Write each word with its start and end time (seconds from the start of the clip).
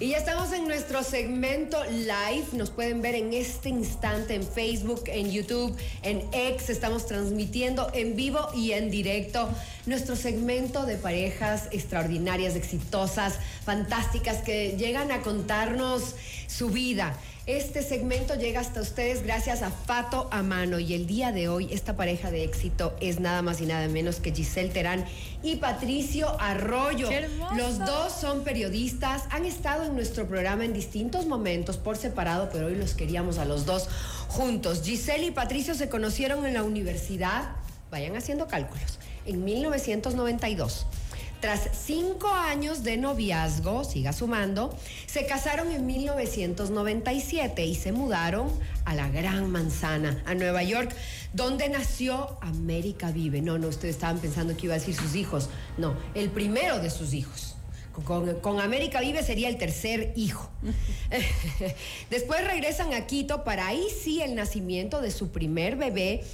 Y 0.00 0.10
ya 0.10 0.18
estamos 0.18 0.52
en 0.52 0.68
nuestro 0.68 1.02
segmento 1.02 1.82
live. 1.90 2.46
Nos 2.52 2.70
pueden 2.70 3.02
ver 3.02 3.16
en 3.16 3.32
este 3.32 3.68
instante 3.68 4.36
en 4.36 4.46
Facebook, 4.46 5.02
en 5.08 5.32
YouTube, 5.32 5.76
en 6.04 6.22
X. 6.30 6.70
Estamos 6.70 7.06
transmitiendo 7.06 7.90
en 7.92 8.14
vivo 8.14 8.38
y 8.54 8.72
en 8.72 8.92
directo 8.92 9.48
nuestro 9.88 10.16
segmento 10.16 10.86
de 10.86 10.96
parejas 10.96 11.68
extraordinarias, 11.72 12.54
exitosas, 12.54 13.34
fantásticas, 13.64 14.38
que 14.42 14.76
llegan 14.76 15.10
a 15.10 15.22
contarnos 15.22 16.14
su 16.46 16.68
vida. 16.70 17.16
Este 17.48 17.82
segmento 17.82 18.34
llega 18.34 18.60
hasta 18.60 18.82
ustedes 18.82 19.22
gracias 19.22 19.62
a 19.62 19.70
Fato 19.70 20.28
Amano 20.30 20.78
y 20.78 20.92
el 20.92 21.06
día 21.06 21.32
de 21.32 21.48
hoy 21.48 21.72
esta 21.72 21.96
pareja 21.96 22.30
de 22.30 22.44
éxito 22.44 22.94
es 23.00 23.20
nada 23.20 23.40
más 23.40 23.62
y 23.62 23.64
nada 23.64 23.88
menos 23.88 24.16
que 24.16 24.34
Giselle 24.34 24.68
Terán 24.68 25.06
y 25.42 25.56
Patricio 25.56 26.38
Arroyo. 26.40 27.08
Los 27.56 27.78
dos 27.78 28.12
son 28.12 28.44
periodistas, 28.44 29.22
han 29.30 29.46
estado 29.46 29.84
en 29.84 29.94
nuestro 29.94 30.28
programa 30.28 30.66
en 30.66 30.74
distintos 30.74 31.24
momentos 31.24 31.78
por 31.78 31.96
separado, 31.96 32.50
pero 32.52 32.66
hoy 32.66 32.74
los 32.74 32.92
queríamos 32.92 33.38
a 33.38 33.46
los 33.46 33.64
dos 33.64 33.88
juntos. 34.28 34.82
Giselle 34.84 35.24
y 35.24 35.30
Patricio 35.30 35.74
se 35.74 35.88
conocieron 35.88 36.44
en 36.44 36.52
la 36.52 36.64
universidad, 36.64 37.52
vayan 37.90 38.14
haciendo 38.14 38.46
cálculos, 38.46 38.98
en 39.28 39.44
1992. 39.44 40.86
Tras 41.40 41.68
cinco 41.72 42.28
años 42.28 42.82
de 42.82 42.96
noviazgo, 42.96 43.84
siga 43.84 44.12
sumando, 44.12 44.76
se 45.06 45.24
casaron 45.24 45.70
en 45.70 45.86
1997 45.86 47.64
y 47.64 47.76
se 47.76 47.92
mudaron 47.92 48.50
a 48.84 48.94
la 48.96 49.08
Gran 49.08 49.48
Manzana, 49.48 50.20
a 50.26 50.34
Nueva 50.34 50.64
York, 50.64 50.92
donde 51.32 51.68
nació 51.68 52.38
América 52.40 53.12
Vive. 53.12 53.40
No, 53.40 53.56
no, 53.56 53.68
ustedes 53.68 53.94
estaban 53.94 54.18
pensando 54.18 54.56
que 54.56 54.66
iba 54.66 54.74
a 54.74 54.78
decir 54.80 54.96
sus 54.96 55.14
hijos. 55.14 55.48
No, 55.76 55.94
el 56.16 56.30
primero 56.30 56.80
de 56.80 56.90
sus 56.90 57.14
hijos. 57.14 57.54
Con, 58.04 58.34
con, 58.40 58.60
América 58.60 59.00
Vive 59.00 59.22
sería 59.22 59.48
el 59.48 59.58
tercer 59.58 60.12
hijo. 60.16 60.50
Después 62.10 62.44
regresan 62.44 62.94
a 62.94 63.06
Quito 63.06 63.44
para 63.44 63.68
ahí 63.68 63.86
sí 64.02 64.22
el 64.22 64.34
nacimiento 64.34 65.00
de 65.00 65.10
su 65.12 65.30
primer 65.30 65.76
bebé 65.76 66.24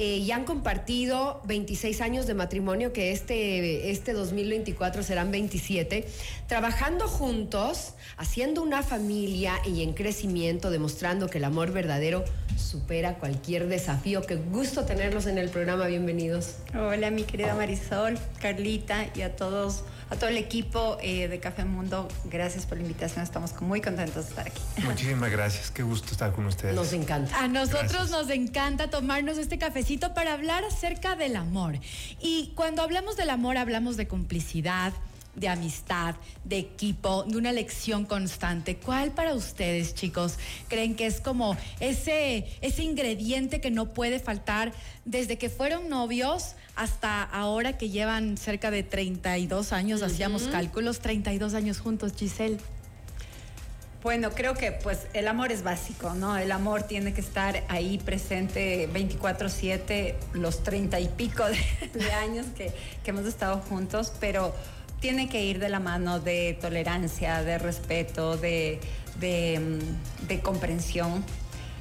eh, 0.00 0.18
y 0.18 0.30
han 0.30 0.44
compartido 0.44 1.42
26 1.46 2.00
años 2.02 2.28
de 2.28 2.34
matrimonio, 2.34 2.92
que 2.92 3.10
este, 3.10 3.90
este 3.90 4.12
2024 4.12 5.02
serán 5.02 5.32
27, 5.32 6.06
trabajando 6.46 7.08
juntos, 7.08 7.94
haciendo 8.16 8.62
una 8.62 8.84
familia 8.84 9.54
y 9.66 9.82
en 9.82 9.94
crecimiento, 9.94 10.70
demostrando 10.70 11.26
que 11.26 11.38
el 11.38 11.44
amor 11.44 11.72
verdadero 11.72 12.24
supera 12.56 13.14
cualquier 13.14 13.66
desafío. 13.66 14.22
Qué 14.22 14.36
gusto 14.36 14.84
tenerlos 14.84 15.26
en 15.26 15.36
el 15.36 15.48
programa, 15.48 15.88
bienvenidos. 15.88 16.58
Hola, 16.74 17.10
mi 17.10 17.24
querida 17.24 17.56
Marisol, 17.56 18.20
Carlita 18.40 19.06
y 19.16 19.22
a 19.22 19.34
todos 19.34 19.82
a 20.10 20.16
todo 20.16 20.30
el 20.30 20.38
equipo 20.38 20.96
eh, 21.02 21.28
de 21.28 21.40
Café 21.40 21.64
Mundo, 21.64 22.08
gracias 22.24 22.66
por 22.66 22.78
la 22.78 22.82
invitación. 22.82 23.22
Estamos 23.22 23.60
muy 23.60 23.80
contentos 23.80 24.24
de 24.24 24.30
estar 24.30 24.46
aquí. 24.46 24.60
Muchísimas 24.82 25.30
gracias. 25.30 25.70
Qué 25.70 25.82
gusto 25.82 26.12
estar 26.12 26.32
con 26.32 26.46
ustedes. 26.46 26.74
Nos 26.74 26.92
encanta. 26.92 27.38
A 27.42 27.48
nosotros 27.48 28.10
nos 28.10 28.30
encanta 28.30 28.88
tomarnos 28.88 29.38
este 29.38 29.58
cafecito 29.58 30.14
para 30.14 30.32
hablar 30.32 30.64
acerca 30.64 31.16
del 31.16 31.36
amor. 31.36 31.78
Y 32.20 32.52
cuando 32.54 32.82
hablamos 32.82 33.16
del 33.16 33.30
amor, 33.30 33.58
hablamos 33.58 33.96
de 33.96 34.08
complicidad, 34.08 34.92
de 35.38 35.48
amistad, 35.48 36.16
de 36.44 36.58
equipo, 36.58 37.24
de 37.24 37.36
una 37.36 37.52
lección 37.52 38.04
constante. 38.04 38.76
¿Cuál 38.76 39.12
para 39.12 39.34
ustedes, 39.34 39.94
chicos, 39.94 40.38
creen 40.68 40.94
que 40.94 41.06
es 41.06 41.20
como 41.20 41.56
ese, 41.80 42.46
ese 42.60 42.82
ingrediente 42.82 43.60
que 43.60 43.70
no 43.70 43.92
puede 43.94 44.18
faltar 44.18 44.72
desde 45.04 45.38
que 45.38 45.48
fueron 45.48 45.88
novios 45.88 46.54
hasta 46.74 47.22
ahora 47.22 47.76
que 47.76 47.90
llevan 47.90 48.36
cerca 48.36 48.70
de 48.70 48.82
32 48.82 49.72
años, 49.72 50.02
hacíamos 50.02 50.44
cálculos, 50.44 51.00
32 51.00 51.54
años 51.54 51.80
juntos, 51.80 52.12
Giselle? 52.16 52.58
Bueno, 54.02 54.30
creo 54.30 54.54
que 54.54 54.70
pues 54.70 55.08
el 55.12 55.26
amor 55.26 55.50
es 55.50 55.64
básico, 55.64 56.14
¿no? 56.14 56.36
El 56.36 56.52
amor 56.52 56.84
tiene 56.84 57.12
que 57.12 57.20
estar 57.20 57.64
ahí 57.68 57.98
presente 57.98 58.88
24/7, 58.92 60.14
los 60.34 60.62
30 60.62 61.00
y 61.00 61.08
pico 61.08 61.44
de, 61.44 62.12
años 62.12 62.46
que, 62.56 62.72
que 63.02 63.10
hemos 63.10 63.26
estado 63.26 63.58
juntos, 63.58 64.12
pero 64.20 64.54
tiene 65.00 65.28
que 65.28 65.44
ir 65.44 65.58
de 65.58 65.68
la 65.68 65.80
mano 65.80 66.20
de 66.20 66.58
tolerancia, 66.60 67.42
de 67.42 67.58
respeto, 67.58 68.36
de, 68.36 68.80
mm, 69.20 70.34
comprensión. 70.42 71.24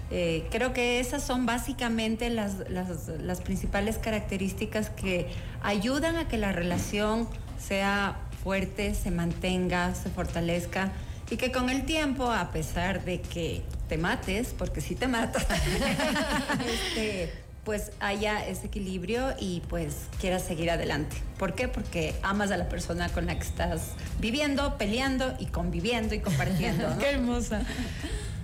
Eh, 0.09 0.47
creo 0.51 0.71
que 0.71 0.99
esas 0.99 1.23
son 1.23 1.45
básicamente 1.45 2.29
las, 2.29 2.55
las, 2.69 3.41
principales 3.41 3.97
características 3.97 4.89
que 4.89 5.27
ayudan 5.61 6.15
a 6.15 6.27
que 6.29 6.37
la 6.37 6.53
relación 6.53 7.27
sea 7.59 8.21
fuerte, 8.41 8.95
se 8.95 9.11
mantenga, 9.11 9.93
se 9.95 10.09
fortalezca 10.09 10.93
y 11.29 11.35
que 11.35 11.51
con 11.51 11.69
el 11.69 11.83
tiempo, 11.85 12.31
a 12.31 12.51
pesar 12.51 13.03
de 13.03 13.19
que 13.19 13.63
te 13.89 13.97
mates, 13.97 14.53
porque 14.57 14.79
si 14.79 14.95
te 14.95 15.09
matas, 15.09 15.45
este, 16.65 17.33
pues 17.67 17.91
haya 17.99 18.47
ese 18.47 18.67
equilibrio 18.67 19.33
y 19.37 19.61
pues 19.67 19.93
quieras 20.21 20.41
seguir 20.41 20.71
adelante. 20.71 21.17
¿Por 21.37 21.53
qué? 21.53 21.67
Porque 21.67 22.15
amas 22.23 22.49
a 22.51 22.55
la 22.55 22.69
persona 22.69 23.09
con 23.09 23.25
la 23.25 23.37
que 23.37 23.45
estás 23.45 23.89
viviendo, 24.21 24.77
peleando 24.77 25.35
y 25.37 25.47
conviviendo 25.47 26.15
y 26.15 26.21
compartiendo. 26.21 26.97
Qué 26.99 27.09
hermosa. 27.09 27.63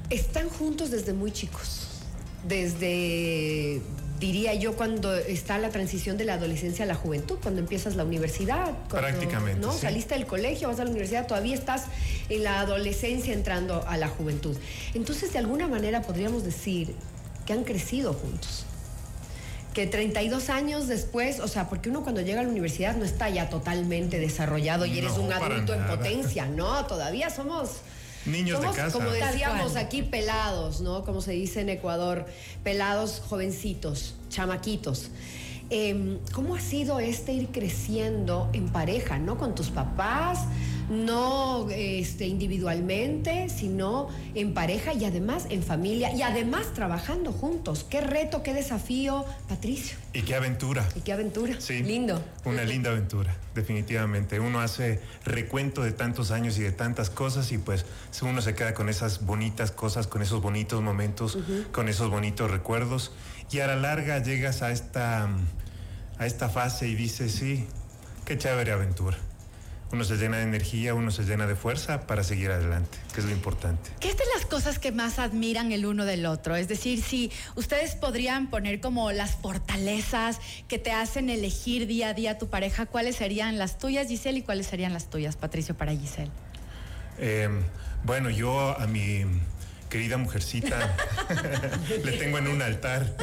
Están 0.10 0.50
juntos 0.50 0.92
desde 0.92 1.14
muy 1.14 1.32
chicos. 1.32 2.02
Desde 2.46 3.82
diría 4.20 4.56
yo, 4.56 4.76
cuando 4.76 5.16
está 5.16 5.58
la 5.58 5.70
transición 5.70 6.18
de 6.18 6.26
la 6.26 6.34
adolescencia 6.34 6.84
a 6.84 6.88
la 6.90 6.96
juventud, 6.96 7.38
cuando 7.42 7.62
empiezas 7.62 7.96
la 7.96 8.04
universidad. 8.04 8.74
Prácticamente. 8.90 9.62
¿no? 9.62 9.72
Saliste 9.72 10.16
del 10.16 10.26
colegio, 10.26 10.68
vas 10.68 10.82
a 10.82 10.84
la 10.84 10.90
universidad, 10.90 11.28
todavía 11.28 11.56
estás 11.56 11.86
en 12.28 12.44
la 12.44 12.60
adolescencia 12.60 13.34
entrando 13.34 13.88
a 13.88 13.96
la 13.96 14.10
juventud. 14.10 14.58
Entonces, 14.94 15.32
de 15.32 15.40
alguna 15.40 15.70
manera 15.70 16.02
podríamos 16.02 16.44
decir 16.44 16.94
que 17.46 17.54
han 17.54 17.64
crecido 17.64 18.12
juntos 18.12 18.66
que 19.74 19.88
32 19.88 20.50
años 20.50 20.88
después, 20.88 21.40
o 21.40 21.48
sea, 21.48 21.68
porque 21.68 21.90
uno 21.90 22.04
cuando 22.04 22.22
llega 22.22 22.42
a 22.42 22.44
la 22.44 22.50
universidad 22.50 22.96
no 22.96 23.04
está 23.04 23.30
ya 23.30 23.50
totalmente 23.50 24.20
desarrollado 24.20 24.86
y 24.86 25.00
eres 25.00 25.14
un 25.18 25.32
adulto 25.32 25.74
en 25.74 25.86
potencia, 25.86 26.46
no, 26.46 26.86
todavía 26.86 27.30
somos 27.30 27.82
niños 28.26 28.62
de 28.62 28.68
casa. 28.68 28.92
Como 28.92 29.10
decíamos 29.10 29.76
aquí, 29.76 30.04
pelados, 30.04 30.82
¿no? 30.82 31.04
Como 31.04 31.22
se 31.22 31.32
dice 31.32 31.62
en 31.62 31.70
Ecuador, 31.70 32.26
pelados 32.64 33.22
jovencitos, 33.28 34.16
chamaquitos. 34.30 35.10
Em, 35.76 36.20
¿Cómo 36.34 36.54
ha 36.56 36.60
sido 36.60 37.00
este 37.00 37.34
ir 37.34 37.48
creciendo 37.48 38.48
en 38.54 38.70
pareja, 38.70 39.18
¿no? 39.18 39.40
Con 39.40 39.56
tus 39.56 39.72
papás, 39.72 40.46
no 40.88 41.68
este, 41.72 42.28
individualmente, 42.28 43.50
sino 43.50 44.08
en 44.36 44.54
pareja 44.54 44.94
y 44.94 45.06
además 45.06 45.48
en 45.50 45.64
familia 45.64 46.14
y 46.14 46.22
además 46.22 46.74
trabajando 46.76 47.32
juntos. 47.32 47.88
Qué 47.90 48.02
reto, 48.02 48.44
qué 48.44 48.54
desafío, 48.54 49.26
Patricio. 49.50 49.98
Y 50.14 50.22
qué 50.22 50.36
aventura. 50.36 50.88
Y 50.96 51.02
qué 51.02 51.12
aventura. 51.12 51.56
Sí. 51.60 51.82
Lindo. 51.82 52.24
Una 52.46 52.66
linda 52.66 52.92
aventura, 52.92 53.36
definitivamente. 53.56 54.40
Uno 54.40 54.60
hace 54.62 55.02
recuento 55.26 55.82
de 55.82 55.92
tantos 55.92 56.30
años 56.30 56.56
y 56.60 56.62
de 56.62 56.72
tantas 56.72 57.10
cosas 57.10 57.52
y 57.52 57.58
pues 57.58 57.88
uno 58.22 58.44
se 58.44 58.54
queda 58.54 58.76
con 58.76 58.90
esas 58.90 59.26
bonitas 59.26 59.72
cosas, 59.72 60.06
con 60.06 60.22
esos 60.22 60.40
bonitos 60.40 60.84
momentos, 60.84 61.40
con 61.72 61.90
esos 61.90 62.12
bonitos 62.12 62.52
recuerdos 62.52 63.12
y 63.52 63.60
a 63.60 63.68
la 63.68 63.76
larga 63.76 64.22
llegas 64.22 64.62
a 64.62 64.72
esta, 64.72 65.30
a 66.18 66.26
esta 66.26 66.50
fase 66.50 66.88
y 66.88 66.96
dices, 66.96 67.34
sí, 67.34 67.68
qué 68.26 68.38
chévere 68.38 68.72
aventura 68.72 69.18
uno 69.94 70.04
se 70.04 70.18
llena 70.18 70.38
de 70.38 70.44
energía, 70.44 70.96
uno 70.96 71.12
se 71.12 71.24
llena 71.24 71.46
de 71.46 71.56
fuerza 71.56 72.08
para 72.08 72.24
seguir 72.24 72.50
adelante, 72.50 72.98
que 73.14 73.20
es 73.20 73.28
lo 73.28 73.32
importante. 73.32 73.92
¿Qué 74.00 74.10
es 74.10 74.18
de 74.18 74.24
las 74.36 74.48
cosas 74.48 74.80
que 74.80 74.92
más 74.92 75.20
admiran 75.20 75.72
el 75.72 75.86
uno 75.86 76.06
del 76.06 76.26
otro? 76.26 76.56
Es 76.56 76.68
decir, 76.68 77.02
si 77.04 77.32
ustedes 77.56 77.94
podrían 77.94 78.50
poner 78.50 78.82
como 78.82 79.12
las 79.12 79.36
fortalezas 79.36 80.40
que 80.68 80.80
te 80.80 80.92
hacen 80.92 81.30
elegir 81.30 81.86
día 81.86 82.10
a 82.10 82.14
día 82.16 82.40
tu 82.40 82.50
pareja, 82.50 82.88
¿cuáles 82.88 83.18
serían 83.18 83.60
las 83.60 83.78
tuyas, 83.78 84.08
Giselle, 84.08 84.40
y 84.40 84.42
cuáles 84.42 84.66
serían 84.66 84.94
las 84.94 85.12
tuyas, 85.12 85.36
Patricio, 85.36 85.78
para 85.78 85.92
Giselle? 85.92 86.32
Eh, 87.20 87.50
bueno, 88.04 88.32
yo 88.32 88.76
a 88.76 88.88
mi 88.88 89.26
querida 89.94 90.18
mujercita, 90.18 90.96
le 92.04 92.14
tengo 92.14 92.40
en 92.40 92.48
un 92.48 92.64
altar. 92.64 93.16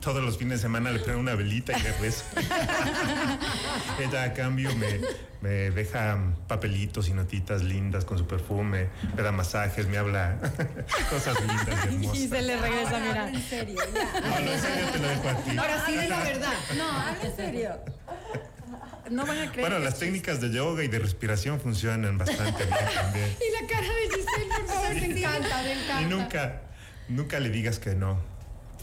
Todos 0.00 0.22
los 0.22 0.38
fines 0.38 0.58
de 0.58 0.62
semana 0.62 0.92
le 0.92 1.00
prendo 1.00 1.18
una 1.18 1.34
velita 1.34 1.76
y 1.76 1.82
le 1.82 1.92
rezo. 1.98 2.24
Ella 3.98 4.22
a 4.22 4.32
cambio 4.32 4.70
me, 4.76 5.00
me, 5.40 5.70
deja 5.72 6.16
papelitos 6.46 7.08
y 7.08 7.12
notitas 7.12 7.64
lindas 7.64 8.04
con 8.04 8.18
su 8.18 8.26
perfume, 8.28 8.86
me 9.16 9.22
da 9.24 9.32
masajes, 9.32 9.88
me 9.88 9.98
habla 9.98 10.38
cosas 11.10 11.40
lindas 11.40 11.66
y 11.66 11.88
hermosas. 11.88 12.16
Y 12.16 12.28
se 12.28 12.42
le 12.42 12.56
regresa, 12.56 13.00
mira. 13.00 13.28
En 13.28 13.42
serio, 13.42 13.80
ya. 13.92 14.20
No, 14.20 14.28
no, 14.28 14.52
en 14.52 14.60
serio 14.60 14.86
te 14.92 14.98
lo 15.00 15.08
dejo 15.08 15.28
a 15.28 15.34
ti. 15.38 15.58
Ahora 15.58 15.86
sí 15.86 15.96
de 15.96 16.08
la 16.08 16.22
verdad. 16.22 16.52
No, 16.76 16.88
habla 16.88 17.18
en 17.24 17.36
serio 17.36 17.70
no 19.10 19.26
van 19.26 19.38
a 19.38 19.52
creer. 19.52 19.68
Bueno, 19.68 19.84
las 19.84 19.98
técnicas 19.98 20.40
de 20.40 20.50
yoga 20.50 20.82
y 20.84 20.88
de 20.88 20.98
respiración 20.98 21.60
funcionan 21.60 22.18
bastante 22.18 22.64
bien 22.64 22.78
también. 22.94 23.36
y 23.40 23.62
la 23.62 23.68
cara 23.68 23.86
de 23.86 24.16
me 24.94 25.06
encanta, 25.06 25.62
me 25.62 25.72
encanta. 25.72 26.02
Y 26.02 26.04
nunca, 26.06 26.60
nunca 27.08 27.40
le 27.40 27.50
digas 27.50 27.78
que 27.78 27.94
no. 27.94 28.36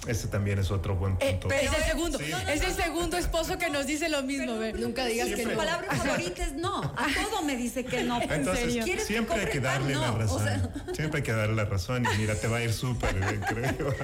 Ese 0.05 0.27
también 0.27 0.59
es 0.59 0.69
otro 0.69 0.97
buen 0.97 1.13
Eh, 1.21 1.37
punto. 1.39 1.55
es 1.55 1.71
el 1.73 1.83
segundo, 1.85 2.19
Sí. 2.19 2.25
es 2.51 2.61
el 2.61 2.73
segundo 2.73 3.15
esposo 3.15 3.57
que 3.57 3.69
nos 3.69 3.87
dice 3.87 4.09
lo 4.09 4.21
mismo. 4.21 4.51
Nunca 4.77 5.05
digas 5.05 5.29
que 5.29 5.43
Su 5.43 5.51
no. 5.51 5.55
palabra 5.55 5.87
favorita 5.95 6.43
es 6.43 6.51
no. 6.55 6.79
A 6.81 7.07
todo 7.23 7.41
me 7.43 7.55
dice 7.55 7.85
que 7.85 8.03
no. 8.03 8.21
Entonces, 8.21 8.65
serio? 8.65 8.83
¿Quieres 8.83 9.03
que 9.05 9.13
siempre 9.13 9.39
hay 9.39 9.47
que 9.47 9.61
darle 9.61 9.95
la 9.95 10.11
o 10.11 10.17
razón. 10.17 10.43
sea- 10.43 10.69
Siempre 10.93 11.19
hay 11.19 11.23
que 11.23 11.31
darle 11.31 11.55
la 11.55 11.63
razón 11.63 12.03
y 12.05 12.17
mira, 12.17 12.35
te 12.35 12.49
va 12.49 12.57
a 12.57 12.63
ir 12.63 12.73
súper 12.73 13.13
bien, 13.15 13.39
creo. 13.47 13.95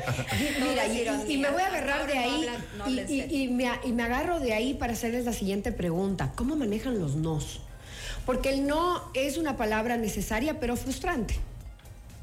Mira, 0.70 0.88
y, 0.88 1.34
y 1.34 1.38
me 1.38 1.50
voy 1.50 1.64
a 1.64 1.68
agarrar 1.68 2.08
de 2.08 2.18
ahí 2.18 2.48
me, 3.52 3.70
y 3.84 3.92
me 3.92 4.04
agarro 4.04 4.40
de 4.40 4.54
ahí 4.54 4.76
para 4.76 4.94
hacerles 4.94 5.26
la 5.26 5.34
siguiente 5.34 5.74
pregunta. 5.74 6.32
¿Cómo 6.36 6.56
manejan 6.56 6.98
los 7.02 7.16
nos? 7.16 7.60
Porque 8.26 8.52
el 8.54 8.66
no 8.66 9.12
es 9.16 9.36
una 9.38 9.58
palabra 9.58 9.98
necesaria 9.98 10.62
pero 10.62 10.78
frustrante. 10.78 11.36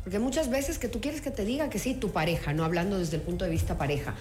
Porque 0.06 0.20
muchas 0.20 0.50
veces 0.50 0.78
que 0.78 0.86
tú 0.86 1.00
quieres 1.00 1.20
que 1.20 1.32
te 1.32 1.44
diga 1.44 1.68
que 1.68 1.80
sí, 1.80 1.92
tu 1.92 2.12
pareja, 2.12 2.52
no 2.52 2.62
hablando 2.62 2.96
desde 2.96 3.16
el 3.16 3.22
punto 3.22 3.44
de 3.44 3.50
vista 3.50 3.76
pareja. 3.76 4.14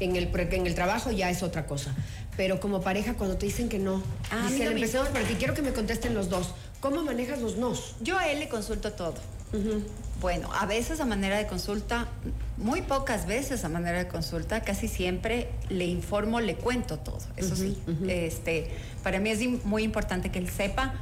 En 0.00 0.16
el, 0.16 0.30
en 0.34 0.66
el 0.66 0.74
trabajo 0.74 1.12
ya 1.12 1.30
es 1.30 1.44
otra 1.44 1.64
cosa. 1.64 1.94
Pero 2.36 2.58
como 2.58 2.80
pareja, 2.80 3.14
cuando 3.14 3.36
te 3.36 3.46
dicen 3.46 3.68
que 3.68 3.78
no, 3.78 4.02
Ah, 4.32 4.42
dice, 4.48 4.58
mira, 4.58 4.70
mi- 4.70 4.80
empecemos 4.80 5.06
por 5.10 5.20
ti, 5.22 5.34
quiero 5.34 5.54
que 5.54 5.62
me 5.62 5.72
contesten 5.72 6.12
los 6.12 6.28
dos. 6.28 6.54
¿Cómo 6.80 7.04
manejas 7.04 7.40
los 7.40 7.54
nos? 7.56 7.94
Yo 8.00 8.18
a 8.18 8.26
él 8.26 8.40
le 8.40 8.48
consulto 8.48 8.90
todo. 8.94 9.14
Bueno, 10.20 10.52
a 10.52 10.66
veces 10.66 10.98
a 10.98 11.04
manera 11.04 11.38
de 11.38 11.46
consulta, 11.46 12.08
muy 12.56 12.82
pocas 12.82 13.28
veces 13.28 13.62
a 13.64 13.68
manera 13.68 13.98
de 13.98 14.08
consulta, 14.08 14.62
casi 14.62 14.88
siempre 14.88 15.50
le 15.68 15.84
informo, 15.86 16.40
le 16.40 16.56
cuento 16.56 16.98
todo. 16.98 17.20
Eso 17.36 17.54
sí, 17.54 17.78
este, 18.08 18.72
para 19.04 19.20
mí 19.20 19.30
es 19.30 19.38
muy 19.64 19.84
importante 19.84 20.32
que 20.32 20.40
él 20.40 20.50
sepa 20.50 20.94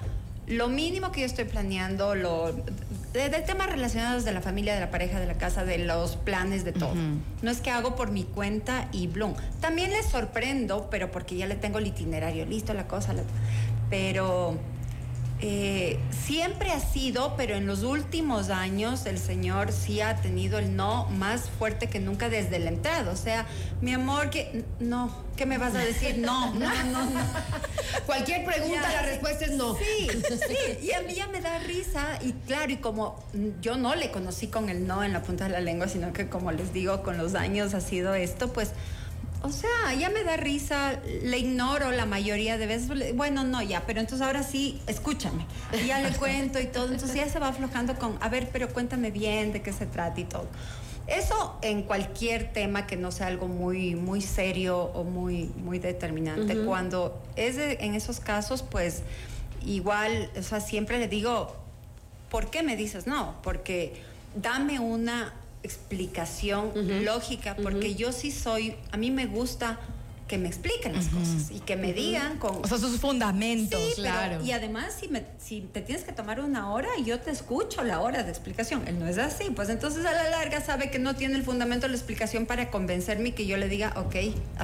lo 0.46 0.68
mínimo 0.68 1.10
que 1.10 1.20
yo 1.22 1.26
estoy 1.26 1.46
planeando, 1.46 2.14
lo, 2.14 2.54
de, 3.16 3.28
de 3.30 3.38
temas 3.40 3.68
relacionados 3.68 4.24
de 4.24 4.32
la 4.32 4.40
familia, 4.40 4.74
de 4.74 4.80
la 4.80 4.90
pareja, 4.90 5.18
de 5.18 5.26
la 5.26 5.34
casa, 5.34 5.64
de 5.64 5.78
los 5.78 6.16
planes, 6.16 6.64
de 6.64 6.72
todo. 6.72 6.94
No 7.42 7.50
es 7.50 7.60
que 7.60 7.70
hago 7.70 7.96
por 7.96 8.10
mi 8.10 8.24
cuenta 8.24 8.88
y 8.92 9.06
blum. 9.08 9.34
También 9.60 9.90
le 9.90 10.02
sorprendo, 10.02 10.88
pero 10.90 11.10
porque 11.10 11.36
ya 11.36 11.46
le 11.46 11.56
tengo 11.56 11.78
el 11.78 11.86
itinerario 11.88 12.44
listo, 12.46 12.72
la 12.74 12.86
cosa, 12.86 13.12
la- 13.12 13.22
pero 13.90 14.56
eh, 15.40 15.98
siempre 16.10 16.72
ha 16.72 16.80
sido, 16.80 17.34
pero 17.36 17.56
en 17.56 17.66
los 17.66 17.82
últimos 17.82 18.48
años 18.48 19.04
el 19.04 19.18
Señor 19.18 19.70
sí 19.70 20.00
ha 20.00 20.16
tenido 20.16 20.58
el 20.58 20.74
no 20.76 21.06
más 21.10 21.50
fuerte 21.58 21.88
que 21.88 22.00
nunca 22.00 22.30
desde 22.30 22.58
la 22.58 22.70
entrada. 22.70 23.12
O 23.12 23.16
sea, 23.16 23.46
mi 23.82 23.92
amor, 23.92 24.30
que 24.30 24.64
no, 24.80 25.14
¿qué 25.36 25.44
me 25.44 25.58
vas 25.58 25.74
a 25.74 25.78
decir? 25.78 26.18
No, 26.18 26.54
no, 26.54 26.68
no, 26.84 27.10
no. 27.10 27.20
Cualquier 28.06 28.46
pregunta, 28.46 28.90
la 28.90 29.02
respuesta 29.02 29.44
es 29.44 29.52
no. 29.52 29.74
Sí, 29.74 30.08
sí, 30.08 30.86
y 30.86 30.92
a 30.92 31.02
mí 31.02 31.14
ya 31.14 31.26
me 31.26 31.42
da 31.42 31.58
risa 31.58 32.18
y 32.22 32.32
claro, 32.32 32.72
y 32.72 32.76
como 32.78 33.22
yo 33.60 33.76
no 33.76 33.94
le 33.94 34.10
conocí 34.10 34.46
con 34.46 34.70
el 34.70 34.86
no 34.86 35.04
en 35.04 35.12
la 35.12 35.22
punta 35.22 35.44
de 35.44 35.50
la 35.50 35.60
lengua, 35.60 35.88
sino 35.88 36.14
que 36.14 36.28
como 36.28 36.50
les 36.50 36.72
digo, 36.72 37.02
con 37.02 37.18
los 37.18 37.34
años 37.34 37.74
ha 37.74 37.80
sido 37.82 38.14
esto, 38.14 38.52
pues, 38.52 38.72
o 39.42 39.50
sea, 39.50 39.94
ya 39.98 40.10
me 40.10 40.24
da 40.24 40.36
risa, 40.36 40.98
le 41.22 41.38
ignoro 41.38 41.92
la 41.92 42.06
mayoría 42.06 42.58
de 42.58 42.66
veces, 42.66 43.14
bueno, 43.14 43.44
no, 43.44 43.62
ya, 43.62 43.84
pero 43.86 44.00
entonces 44.00 44.26
ahora 44.26 44.42
sí, 44.42 44.80
escúchame, 44.86 45.46
y 45.72 45.86
ya 45.86 46.00
le 46.00 46.10
cuento 46.18 46.58
y 46.60 46.66
todo, 46.66 46.86
entonces 46.92 47.14
ya 47.16 47.28
se 47.28 47.38
va 47.38 47.48
aflojando 47.48 47.94
con, 47.98 48.16
a 48.20 48.28
ver, 48.28 48.48
pero 48.52 48.68
cuéntame 48.68 49.10
bien 49.10 49.52
de 49.52 49.62
qué 49.62 49.72
se 49.72 49.86
trata 49.86 50.20
y 50.20 50.24
todo. 50.24 50.46
Eso 51.06 51.56
en 51.62 51.82
cualquier 51.84 52.52
tema 52.52 52.88
que 52.88 52.96
no 52.96 53.12
sea 53.12 53.28
algo 53.28 53.46
muy, 53.46 53.94
muy 53.94 54.20
serio 54.20 54.76
o 54.92 55.04
muy, 55.04 55.44
muy 55.56 55.78
determinante. 55.78 56.56
Cuando 56.64 57.22
es 57.36 57.54
de- 57.54 57.74
en 57.80 57.94
esos 57.94 58.18
casos, 58.18 58.64
pues 58.64 59.02
igual, 59.64 60.30
o 60.36 60.42
sea, 60.42 60.60
siempre 60.60 60.98
le 60.98 61.06
digo, 61.06 61.54
¿por 62.28 62.50
qué 62.50 62.64
me 62.64 62.74
dices 62.76 63.06
no? 63.06 63.36
Porque 63.44 64.02
dame 64.34 64.80
una 64.80 65.32
explicación 65.66 66.72
lógica, 67.04 67.56
porque 67.62 67.94
yo 67.94 68.12
sí 68.12 68.30
soy, 68.30 68.76
a 68.92 68.96
mí 68.96 69.10
me 69.10 69.26
gusta 69.26 69.78
que 70.28 70.38
me 70.38 70.48
expliquen 70.48 70.92
las 70.92 71.06
cosas 71.06 71.52
y 71.52 71.60
que 71.60 71.76
me 71.76 71.92
digan 71.92 72.38
con... 72.38 72.56
O 72.56 72.66
sea, 72.66 72.78
sus 72.78 72.98
fundamentos. 72.98 73.78
Sí, 73.80 73.92
pero- 73.94 74.02
claro. 74.08 74.44
y 74.44 74.50
además, 74.50 74.92
si, 74.98 75.06
me, 75.06 75.22
si 75.38 75.60
te 75.60 75.80
tienes 75.82 76.02
que 76.04 76.10
tomar 76.10 76.40
una 76.40 76.72
hora, 76.72 76.88
yo 77.04 77.20
te 77.20 77.30
escucho 77.30 77.84
la 77.84 78.00
hora 78.00 78.24
de 78.24 78.30
explicación. 78.30 78.82
Él 78.88 78.98
no 78.98 79.06
es 79.06 79.18
así. 79.18 79.50
Pues 79.54 79.68
entonces 79.68 80.04
a 80.04 80.10
la 80.12 80.28
larga 80.30 80.60
sabe 80.60 80.90
que 80.90 80.98
no 80.98 81.14
tiene 81.14 81.36
el 81.36 81.44
fundamento 81.44 81.86
de 81.86 81.90
la 81.92 81.96
explicación 81.96 82.44
para 82.46 82.72
convencerme 82.72 83.28
y 83.28 83.32
que 83.32 83.46
yo 83.46 83.56
le 83.56 83.68
diga, 83.68 83.92
ok. 83.96 84.16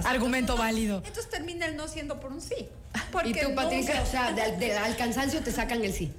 Argumento 0.05 0.55
no. 0.57 0.59
válido. 0.63 0.97
Entonces 1.07 1.29
termina 1.31 1.67
el 1.67 1.77
no 1.77 1.87
siendo 1.87 2.19
por 2.19 2.33
un 2.33 2.41
sí. 2.41 2.67
Porque 3.13 3.29
Y 3.29 3.35
tú, 3.35 3.55
Patricia, 3.55 4.03
o 4.03 4.07
sea, 4.11 4.33
de- 4.33 4.57
de- 4.57 4.73
al 4.77 4.97
cansancio 4.97 5.43
te 5.45 5.53
sacan 5.53 5.85
el 5.85 5.93
sí. 5.93 6.11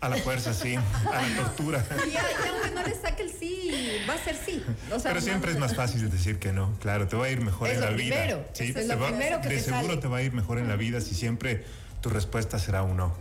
A 0.00 0.08
la 0.08 0.16
fuerza, 0.18 0.54
sí. 0.54 0.76
A 0.76 1.22
la 1.22 1.36
tortura. 1.36 1.84
Ya- 2.12 2.22
aunque 2.52 2.70
no 2.74 2.82
le 2.84 2.94
saque 2.94 3.22
el 3.24 3.30
sí, 3.32 3.72
va 4.08 4.14
a 4.14 4.18
ser 4.18 4.36
sí. 4.36 4.62
O 4.92 4.98
sea, 5.00 5.10
Pero 5.10 5.20
siempre 5.20 5.50
no- 5.50 5.54
es 5.56 5.60
más 5.60 5.74
fácil 5.74 6.08
decir 6.08 6.38
que 6.38 6.52
no. 6.52 6.72
Claro, 6.80 7.08
te 7.08 7.16
va 7.16 7.26
a 7.26 7.30
ir 7.30 7.40
mejor 7.40 7.68
en 7.68 7.80
la 7.80 7.90
vida. 7.90 8.14
primero, 8.16 8.44
Sí, 8.52 8.72
es 8.76 8.86
lo 8.86 8.98
va- 8.98 9.08
primero 9.08 9.40
que 9.40 9.48
de 9.48 9.56
te 9.56 9.62
seguro 9.62 9.86
sale. 9.88 9.96
te 10.00 10.06
va 10.08 10.18
a 10.18 10.22
ir 10.22 10.32
mejor 10.32 10.58
en 10.58 10.68
la 10.68 10.76
vida 10.76 11.00
si 11.00 11.14
siempre 11.16 11.64
tu 12.00 12.10
respuesta 12.10 12.58
será 12.60 12.82
un 12.84 12.96
no. 12.96 13.12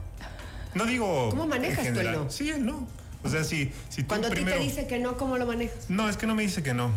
No 0.75 0.85
digo. 0.85 1.29
¿Cómo 1.31 1.47
manejas 1.47 1.88
en 1.88 1.94
tú 1.95 2.00
el 2.01 2.12
no? 2.12 2.29
Sí, 2.29 2.51
el 2.51 2.63
no. 2.63 2.88
O 3.24 3.29
sea, 3.29 3.44
si, 3.44 3.71
si 3.89 4.03
tú 4.03 4.09
Cuando 4.09 4.27
a 4.27 4.29
ti 4.29 4.35
primero. 4.35 4.57
te 4.57 4.63
dice 4.63 4.85
que 4.85 5.00
no, 5.00 5.18
¿cómo 5.18 5.38
lo 5.39 5.47
manejas? 5.47 5.89
No, 5.89 6.07
es 6.07 6.15
que 6.18 6.27
no 6.27 6.35
me 6.35 6.44
dice 6.44 6.62
que 6.62 6.75
no. 6.75 6.91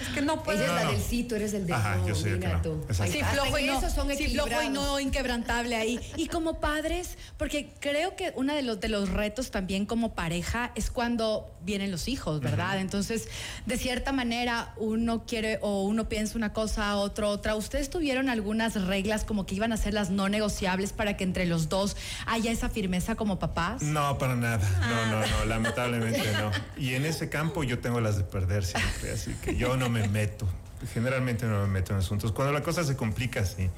Es 0.00 0.08
que 0.08 0.22
no 0.22 0.42
puedo. 0.42 0.58
Ella 0.58 0.66
es 0.66 0.70
no, 0.70 0.76
la 0.76 0.84
no. 0.84 0.92
del 0.92 1.02
sí, 1.02 1.24
tú 1.24 1.34
eres 1.34 1.54
el 1.54 1.66
de 1.66 1.72
Ajá, 1.72 1.96
no. 1.96 2.08
yo 2.08 2.14
soy 2.14 2.32
el 2.32 2.40
que 2.40 2.48
no. 2.48 2.62
Sí, 2.90 3.20
flojo 3.32 3.58
y 3.58 3.66
no, 3.66 3.80
son 3.90 4.16
sí, 4.16 4.28
flojo 4.28 4.62
y 4.62 4.68
no 4.68 5.00
inquebrantable 5.00 5.76
ahí. 5.76 6.00
Y 6.16 6.26
como 6.26 6.60
padres, 6.60 7.18
porque 7.36 7.72
creo 7.80 8.16
que 8.16 8.32
uno 8.36 8.54
de 8.54 8.62
los, 8.62 8.80
de 8.80 8.88
los 8.88 9.08
retos 9.10 9.50
también 9.50 9.86
como 9.86 10.14
pareja 10.14 10.72
es 10.74 10.90
cuando 10.90 11.52
vienen 11.64 11.90
los 11.90 12.08
hijos, 12.08 12.40
¿verdad? 12.40 12.80
Entonces, 12.80 13.28
de 13.66 13.76
cierta 13.76 14.12
manera, 14.12 14.74
uno 14.76 15.24
quiere 15.26 15.58
o 15.62 15.84
uno 15.84 16.08
piensa 16.08 16.36
una 16.36 16.52
cosa, 16.52 16.96
otro 16.96 17.28
otra. 17.28 17.54
¿Ustedes 17.54 17.90
tuvieron 17.90 18.28
algunas 18.28 18.74
reglas 18.86 19.24
como 19.24 19.46
que 19.46 19.54
iban 19.54 19.72
a 19.72 19.76
ser 19.76 19.94
las 19.94 20.10
no 20.10 20.28
negociables 20.28 20.92
para 20.92 21.16
que 21.16 21.24
entre 21.24 21.46
los 21.46 21.68
dos 21.68 21.96
haya 22.26 22.50
esa 22.50 22.68
firmeza 22.68 23.14
como 23.14 23.38
papás? 23.38 23.82
No, 23.82 24.18
para 24.18 24.34
nada. 24.36 24.58
No, 24.80 25.06
no, 25.06 25.26
no, 25.26 25.44
lamentablemente 25.46 26.32
no. 26.32 26.50
Y 26.76 26.94
en 26.94 27.04
ese 27.04 27.28
campo 27.28 27.62
yo 27.64 27.78
tengo 27.78 28.00
las 28.00 28.16
de 28.16 28.24
perder 28.24 28.64
siempre, 28.64 29.12
así 29.12 29.34
que 29.42 29.56
yo 29.56 29.76
no 29.76 29.88
me 29.92 30.08
meto. 30.08 30.46
Generalmente 30.92 31.46
no 31.46 31.60
me 31.62 31.68
meto 31.68 31.92
en 31.92 32.00
asuntos. 32.00 32.32
Cuando 32.32 32.52
la 32.52 32.62
cosa 32.62 32.82
se 32.82 32.96
complica, 32.96 33.44
sí. 33.44 33.68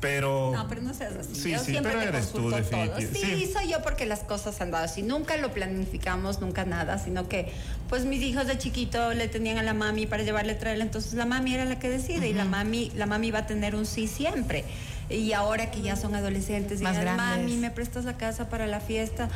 Pero. 0.00 0.52
No, 0.54 0.68
pero 0.68 0.82
no 0.82 0.92
seas 0.92 1.14
así. 1.16 1.34
Sí, 1.34 1.50
yo 1.52 1.58
sí, 1.60 1.70
siempre 1.70 1.92
pero 1.92 2.02
te 2.02 2.08
eres 2.16 2.32
tú, 2.32 2.50
definitivamente. 2.50 3.18
Sí, 3.18 3.46
Sí. 3.46 3.52
soy 3.52 3.68
yo 3.70 3.80
porque 3.82 4.04
las 4.04 4.20
cosas 4.20 4.60
han 4.60 4.70
dado 4.70 4.84
así. 4.84 5.02
Nunca 5.02 5.36
lo 5.38 5.52
planificamos, 5.52 6.40
nunca 6.40 6.64
nada, 6.66 6.98
sino 6.98 7.26
que, 7.28 7.50
pues 7.88 8.04
mis 8.04 8.20
hijos 8.22 8.46
de 8.46 8.58
chiquito 8.58 9.14
le 9.14 9.28
tenían 9.28 9.56
a 9.56 9.62
la 9.62 9.72
mami 9.72 10.06
para 10.06 10.22
llevarle 10.22 10.52
a 10.52 10.58
traerle, 10.58 10.84
entonces 10.84 11.14
la 11.14 11.24
mami 11.24 11.54
era 11.54 11.64
la 11.64 11.78
que 11.78 11.88
decide 11.88 12.28
y 12.28 12.34
la 12.34 12.44
mami, 12.44 12.90
la 12.96 13.06
mami 13.06 13.30
va 13.30 13.40
a 13.40 13.46
tener 13.46 13.74
un 13.76 13.86
sí 13.86 14.06
siempre. 14.08 14.64
Y 15.08 15.32
ahora 15.32 15.70
que 15.70 15.80
ya 15.80 15.96
son 15.96 16.14
adolescentes, 16.14 16.80
y 16.80 16.84
Más 16.84 16.98
grandes. 16.98 17.16
mami, 17.38 17.56
¿me 17.56 17.70
prestas 17.70 18.04
la 18.04 18.16
casa 18.18 18.48
para 18.50 18.66
la 18.66 18.80
fiesta? 18.80 19.28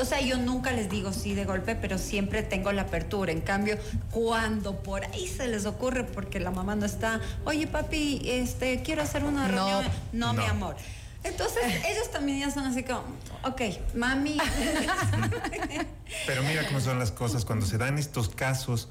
O 0.00 0.04
sea, 0.04 0.20
yo 0.20 0.36
nunca 0.38 0.72
les 0.72 0.88
digo 0.88 1.12
sí 1.12 1.34
de 1.34 1.44
golpe, 1.44 1.74
pero 1.74 1.98
siempre 1.98 2.42
tengo 2.42 2.72
la 2.72 2.82
apertura. 2.82 3.32
En 3.32 3.40
cambio, 3.40 3.76
cuando 4.10 4.82
por 4.82 5.04
ahí 5.04 5.26
se 5.28 5.48
les 5.48 5.66
ocurre, 5.66 6.04
porque 6.04 6.40
la 6.40 6.50
mamá 6.50 6.76
no 6.76 6.86
está, 6.86 7.20
oye 7.44 7.66
papi, 7.66 8.20
este, 8.24 8.82
quiero 8.82 9.02
hacer 9.02 9.24
una 9.24 9.48
No. 9.48 9.54
reunión. 9.68 9.92
No, 10.12 10.32
mi 10.32 10.44
No. 10.44 10.50
amor. 10.50 10.76
Entonces, 11.24 11.62
ellos 11.88 12.10
también 12.12 12.40
ya 12.40 12.50
son 12.50 12.64
así 12.64 12.82
como, 12.84 13.02
ok, 13.44 13.60
mami. 13.94 14.38
Pero 16.26 16.42
mira 16.42 16.66
cómo 16.66 16.80
son 16.80 16.98
las 16.98 17.10
cosas. 17.10 17.44
Cuando 17.44 17.66
se 17.66 17.78
dan 17.78 17.98
estos 17.98 18.28
casos, 18.28 18.88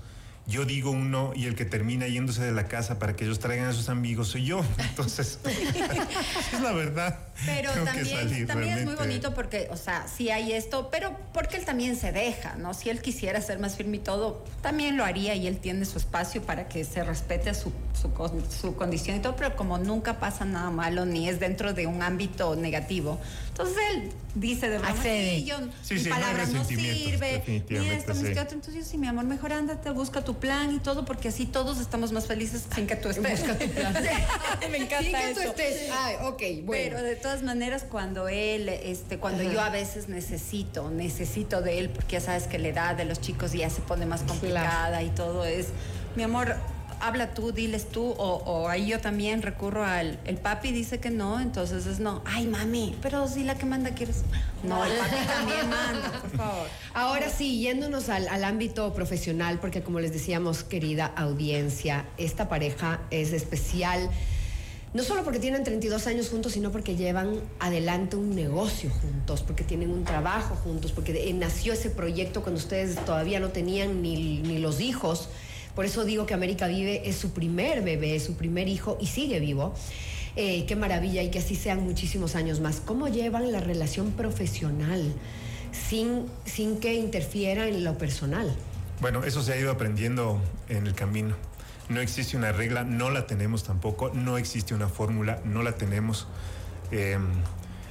yo 0.48 0.64
digo 0.66 0.92
uno 0.92 1.34
y 1.36 1.46
el 1.46 1.56
que 1.56 1.66
termina 1.66 2.08
yéndose 2.08 2.42
de 2.42 2.54
la 2.54 2.68
casa 2.68 3.00
para 3.00 3.16
que 3.16 3.26
ellos 3.26 3.40
traigan 3.40 3.68
a 3.68 3.74
sus 3.74 3.90
amigos 3.90 4.30
soy 4.30 4.46
yo. 4.46 4.64
Entonces, 4.78 5.40
es 6.54 6.62
la 6.62 6.72
verdad. 6.72 7.20
Pero 7.46 7.72
Tengo 7.74 7.86
también, 7.86 8.08
salir 8.18 8.48
también 8.48 8.78
es 8.80 8.86
muy 8.86 8.96
bonito 8.96 9.34
porque, 9.34 9.68
o 9.72 9.78
sea, 9.78 10.08
sí 10.08 10.30
hay 10.32 10.54
esto, 10.54 10.90
pero 10.90 11.16
porque 11.34 11.58
él 11.58 11.66
también 11.66 11.96
se 11.96 12.12
deja, 12.12 12.56
¿no? 12.56 12.74
Si 12.74 12.90
él 12.90 13.02
quisiera 13.02 13.42
ser 13.42 13.60
más 13.60 13.76
firme 13.76 13.98
y 13.98 14.00
todo, 14.00 14.44
también 14.62 14.98
lo 14.98 15.04
haría 15.06 15.36
y 15.36 15.46
él 15.48 15.58
tiene 15.60 15.86
su 15.86 15.98
espacio 16.00 16.42
para 16.42 16.68
que 16.68 16.84
se 16.84 17.04
respete 17.04 17.54
su, 17.54 17.72
su, 17.94 18.10
su 18.60 18.76
condición 18.76 19.18
y 19.18 19.20
todo, 19.20 19.36
pero 19.36 19.56
como 19.56 19.78
nunca 19.78 20.20
pasa 20.20 20.46
nada 20.46 20.72
malo 20.72 21.06
ni 21.06 21.30
es 21.30 21.40
dentro 21.40 21.74
de 21.74 21.86
un 21.86 22.02
ámbito 22.02 22.56
negativo, 22.56 23.20
entonces 23.50 23.78
él 23.94 24.10
dice 24.34 24.70
de 24.70 24.80
broma. 24.80 24.96
"Sí, 25.04 25.46
yo, 25.46 25.58
Sí, 25.84 25.96
mi 25.96 26.00
sí, 26.00 26.10
no 26.10 26.16
hay 26.16 26.22
palabra 26.22 26.46
no, 26.48 26.64
sirve, 26.66 27.44
ni 27.70 27.90
esto, 27.90 28.14
ni 28.14 28.20
sí. 28.20 28.28
esto 28.28 28.42
otro". 28.42 28.56
Entonces 28.56 28.74
yo 28.76 28.84
sí, 28.84 28.98
mi 28.98 29.08
amor, 29.08 29.26
mejor 29.26 29.54
ándate, 29.54 29.90
busca 29.92 30.24
tu 30.24 30.37
plan 30.40 30.76
y 30.76 30.80
todo, 30.80 31.06
porque 31.06 31.28
así 31.30 31.46
todos 31.46 31.80
estamos 31.80 32.12
más 32.12 32.26
felices 32.28 32.64
sin 32.74 32.88
que 32.88 32.96
tú 32.96 33.10
estés. 33.10 33.40
Busca 33.42 33.58
tu 33.58 33.70
plan. 33.70 33.94
Me 34.72 34.78
encanta 34.78 35.04
Sí, 35.04 35.12
que 35.12 35.34
tú 35.34 35.40
eso. 35.42 35.50
estés. 35.50 35.90
Ay, 35.92 36.16
ok, 36.24 36.42
bueno. 36.64 36.84
Pero 36.96 37.04
de 37.04 37.16
todas 37.16 37.44
maneras, 37.44 37.86
cuando 37.90 38.28
él, 38.28 38.70
este, 38.70 39.18
cuando 39.18 39.44
yo 39.44 39.62
a 39.62 39.70
veces 39.70 40.10
necesito, 40.10 40.90
necesito 40.90 41.62
de 41.62 41.80
él, 41.80 41.90
porque 41.90 42.14
ya 42.14 42.22
sabes 42.22 42.44
que 42.44 42.58
la 42.60 42.70
edad 42.70 42.96
de 42.96 43.06
los 43.06 43.20
chicos 43.22 43.52
ya 43.54 43.70
se 43.70 43.82
pone 43.82 44.06
más 44.06 44.22
complicada 44.24 45.04
y 45.04 45.10
todo 45.10 45.46
es, 45.46 45.68
mi 46.16 46.24
amor, 46.24 46.56
habla 47.00 47.34
tú, 47.34 47.52
diles 47.52 47.90
tú, 47.90 48.12
o, 48.18 48.68
ahí 48.68 48.88
yo 48.88 49.00
también 49.00 49.42
recurro 49.42 49.84
al, 49.84 50.20
el 50.26 50.38
papi 50.38 50.72
dice 50.72 51.00
que 51.00 51.10
no, 51.10 51.40
entonces 51.40 51.86
es 51.86 52.00
no, 52.00 52.22
ay 52.26 52.48
mami, 52.48 52.96
pero 53.02 53.28
si 53.28 53.44
la 53.44 53.56
que 53.56 53.66
manda 53.66 53.92
quieres, 53.92 54.24
no, 54.64 54.84
el 54.84 54.94
papi 54.94 55.16
también 55.28 55.70
manda, 55.70 56.22
por 56.22 56.32
favor. 56.32 56.68
Ahora 56.94 57.30
sí, 57.30 57.60
yéndonos 57.60 58.10
al, 58.10 58.28
al 58.28 58.44
ámbito 58.44 58.94
profesional, 58.94 59.60
porque 59.60 59.82
como 59.82 60.00
les 60.00 60.14
decíamos, 60.14 60.64
querida 60.64 61.06
audiencia, 61.06 62.06
esta 62.18 62.50
pareja 62.50 63.02
es 63.12 63.34
especial 63.34 64.10
no 64.94 65.04
solo 65.04 65.24
porque 65.24 65.40
tienen 65.40 65.64
32 65.64 66.08
años 66.08 66.30
juntos, 66.30 66.54
sino 66.54 66.72
porque 66.72 66.96
llevan 66.96 67.42
adelante 67.60 68.16
un 68.16 68.34
negocio 68.36 68.90
juntos, 68.90 69.44
porque 69.44 69.64
tienen 69.64 69.92
un 69.92 70.06
trabajo 70.06 70.56
juntos, 70.56 70.92
porque 70.92 71.32
nació 71.34 71.74
ese 71.74 71.90
proyecto 71.90 72.42
cuando 72.42 72.60
ustedes 72.60 72.96
todavía 73.06 73.40
no 73.40 73.50
tenían 73.50 74.02
ni, 74.02 74.40
ni 74.40 74.60
los 74.60 74.80
hijos. 74.80 75.30
Por 75.78 75.86
eso 75.86 76.06
digo 76.06 76.26
que 76.26 76.34
América 76.34 76.66
Vive 76.66 77.08
es 77.08 77.18
su 77.18 77.34
primer 77.34 77.84
bebé, 77.84 78.16
es 78.16 78.24
su 78.24 78.34
primer 78.34 78.68
hijo 78.68 78.98
y 79.00 79.06
sigue 79.06 79.40
vivo. 79.40 79.76
Eh, 80.36 80.66
qué 80.66 80.76
maravilla 80.76 81.22
y 81.22 81.30
que 81.30 81.38
así 81.38 81.54
sean 81.54 81.84
muchísimos 81.84 82.36
años 82.36 82.62
más. 82.62 82.82
¿Cómo 82.84 83.10
llevan 83.10 83.52
la 83.52 83.60
relación 83.60 84.10
profesional 84.14 85.14
sin, 85.72 86.26
sin 86.46 86.80
que 86.80 86.96
interfiera 86.96 87.68
en 87.68 87.84
lo 87.84 87.96
personal? 87.96 88.52
Bueno, 89.02 89.24
eso 89.24 89.44
se 89.44 89.54
ha 89.54 89.58
ido 89.60 89.70
aprendiendo 89.70 90.42
en 90.68 90.88
el 90.88 90.96
camino. 90.96 91.36
No 91.90 92.02
existe 92.02 92.38
una 92.38 92.52
regla, 92.52 92.84
no 92.84 93.12
la 93.12 93.28
tenemos 93.28 93.64
tampoco, 93.64 94.10
no 94.10 94.40
existe 94.40 94.74
una 94.74 94.90
fórmula, 94.90 95.42
no 95.46 95.62
la 95.62 95.74
tenemos. 95.74 96.28
Em, 96.90 97.22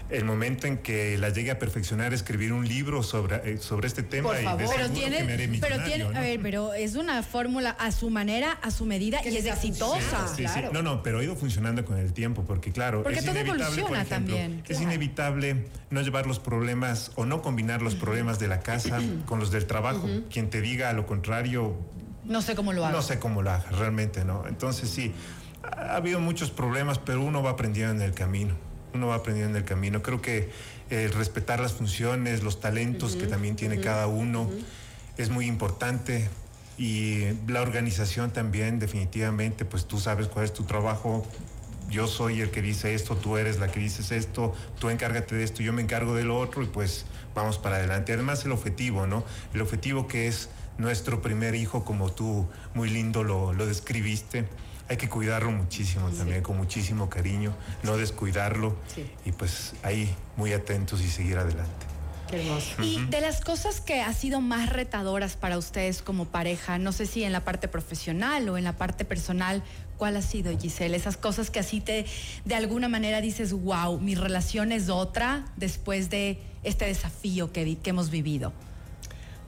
el 0.09 0.25
momento 0.25 0.67
en 0.67 0.79
que 0.79 1.19
la 1.19 1.31
llegue 1.31 1.51
a 1.51 1.59
perfeccionar, 1.59 2.15
escribir 2.15 2.53
un 2.53 2.67
libro 2.67 3.03
sobre, 3.03 3.55
eh, 3.55 3.59
sobre 3.59 3.89
este 3.89 4.03
tema 4.03 4.29
Por 4.29 4.43
favor. 4.43 4.65
pero 4.75 4.91
tiene, 4.91 5.59
pero 5.61 5.83
tiene, 5.85 6.05
a 6.05 6.21
ver, 6.21 6.41
pero 6.41 6.75
es 6.75 6.95
una 6.95 7.23
fórmula 7.23 7.71
a 7.71 7.91
su 7.91 8.11
manera, 8.11 8.53
a 8.63 8.71
su 8.71 8.85
medida 8.85 9.21
y 9.25 9.37
es 9.37 9.47
exitosa. 9.47 10.29
Sí, 10.29 10.47
sí, 10.47 10.61
No, 10.73 10.83
no, 10.83 11.03
pero 11.03 11.19
ha 11.19 11.25
ido 11.25 11.35
funcionando 11.35 11.85
con 11.85 11.99
el 11.99 12.13
tiempo, 12.13 12.45
porque 12.45 12.71
claro, 12.71 13.03
porque 13.03 13.19
es 13.19 13.25
todo 13.25 13.35
inevitable, 13.35 13.65
evoluciona 13.65 14.05
también. 14.05 14.63
Es 14.69 14.81
inevitable 14.81 15.67
no 15.91 16.03
llevar 16.03 16.27
los 16.27 16.39
problemas 16.39 17.11
o 17.17 17.27
no 17.27 17.43
combinar 17.43 17.83
los 17.83 17.95
problemas 17.95 18.39
de 18.39 18.49
la 18.49 18.61
casa 18.61 19.01
con 19.27 19.41
los 19.41 19.51
del 19.51 19.67
trabajo. 19.67 20.09
Quien 20.31 20.51
te 20.51 20.61
diga 20.61 20.91
a 20.91 20.93
lo 20.93 21.07
contrario, 21.07 21.77
no 22.25 22.43
sé 22.43 22.55
cómo 22.55 22.73
lo 22.73 22.85
haga. 22.85 22.95
No 22.95 23.03
sé 23.03 23.19
cómo 23.19 23.43
lo 23.43 23.51
haga, 23.51 23.71
realmente 23.71 24.25
no. 24.25 24.47
Entonces 24.47 24.89
sí, 24.89 25.13
ha 25.63 25.97
habido 25.97 26.21
muchos 26.21 26.51
problemas, 26.51 26.99
pero 26.99 27.23
uno 27.23 27.43
va 27.43 27.51
aprendiendo 27.51 27.95
en 27.95 28.03
el 28.03 28.15
camino. 28.15 28.66
Uno 28.95 29.09
va 29.09 29.17
aprendiendo 29.17 29.57
en 29.57 29.63
el 29.63 29.69
camino. 29.69 30.03
Creo 30.03 30.21
que 30.21 30.51
el 30.91 31.13
respetar 31.13 31.61
las 31.61 31.73
funciones, 31.73 32.43
los 32.43 32.61
talentos 32.61 33.17
que 33.17 33.27
también 33.27 33.57
tiene 33.57 33.81
cada 33.81 34.07
uno 34.07 34.51
es 35.17 35.31
muy 35.31 35.47
importante. 35.47 36.29
Y 36.79 37.25
la 37.49 37.63
organización 37.63 38.33
también, 38.33 38.79
definitivamente, 38.79 39.65
pues 39.65 39.87
tú 39.87 39.99
sabes 39.99 40.29
cuál 40.29 40.45
es 40.45 40.53
tu 40.53 40.65
trabajo. 40.65 41.27
Yo 41.91 42.07
soy 42.07 42.41
el 42.41 42.51
que 42.51 42.63
dice 42.63 42.95
esto, 42.95 43.17
tú 43.17 43.37
eres 43.37 43.59
la 43.59 43.69
que 43.69 43.81
dices 43.81 44.11
esto, 44.11 44.55
tú 44.81 44.91
encárgate 44.91 45.37
de 45.37 45.45
esto, 45.45 45.63
yo 45.63 45.73
me 45.73 45.83
encargo 45.83 46.15
de 46.15 46.25
lo 46.25 46.37
otro 46.37 46.63
y 46.63 46.67
pues 46.67 47.07
vamos 47.35 47.59
para 47.59 47.77
adelante. 47.77 48.13
Además 48.13 48.45
el 48.45 48.53
objetivo, 48.53 49.07
¿no? 49.07 49.25
El 49.55 49.63
objetivo 49.63 50.09
que 50.09 50.27
es 50.27 50.51
nuestro 50.79 51.23
primer 51.23 51.55
hijo, 51.55 51.85
como 51.85 52.11
tú 52.11 52.49
muy 52.75 52.91
lindo 52.91 53.23
lo, 53.25 53.55
describiste. 53.67 54.47
Hay 54.89 54.97
que 54.97 55.09
cuidarlo 55.09 55.51
muchísimo 55.51 56.11
también, 56.11 56.43
con 56.43 56.57
muchísimo 56.57 57.11
cariño, 57.11 57.53
no 57.83 57.97
descuidarlo 57.97 58.77
y 59.25 59.33
pues 59.33 59.75
ahí 59.83 60.15
muy 60.37 60.53
atentos 60.53 61.01
y 61.01 61.09
seguir 61.09 61.39
adelante. 61.39 61.87
Qué 62.31 62.41
hermoso. 62.41 62.83
Y 62.83 63.05
de 63.07 63.21
las 63.21 63.41
cosas 63.41 63.81
que 63.81 64.01
ha 64.01 64.13
sido 64.13 64.41
más 64.41 64.71
retadoras 64.71 65.37
para 65.37 65.59
ustedes 65.59 66.03
como 66.03 66.27
pareja, 66.27 66.79
no 66.79 66.93
sé 66.93 67.07
si 67.07 67.25
en 67.25 67.33
la 67.33 67.45
parte 67.45 67.69
profesional 67.69 68.49
o 68.49 68.57
en 68.57 68.65
la 68.65 68.77
parte 68.77 69.05
personal, 69.05 69.63
¿cuál 69.97 70.17
ha 70.17 70.23
sido, 70.23 70.57
Giselle? 70.57 70.97
Esas 70.97 71.17
cosas 71.17 71.51
que 71.51 71.61
así 71.61 71.81
te, 71.81 72.07
de 72.45 72.55
alguna 72.55 72.89
manera 72.89 73.21
dices, 73.21 73.53
wow, 73.53 74.01
mi 74.01 74.15
relación 74.15 74.73
es 74.73 74.89
otra 74.89 75.47
después 75.57 76.11
de 76.11 76.41
este 76.63 76.85
desafío 76.85 77.53
que, 77.53 77.79
que 77.79 77.91
hemos 77.91 78.11
vivido. 78.11 78.53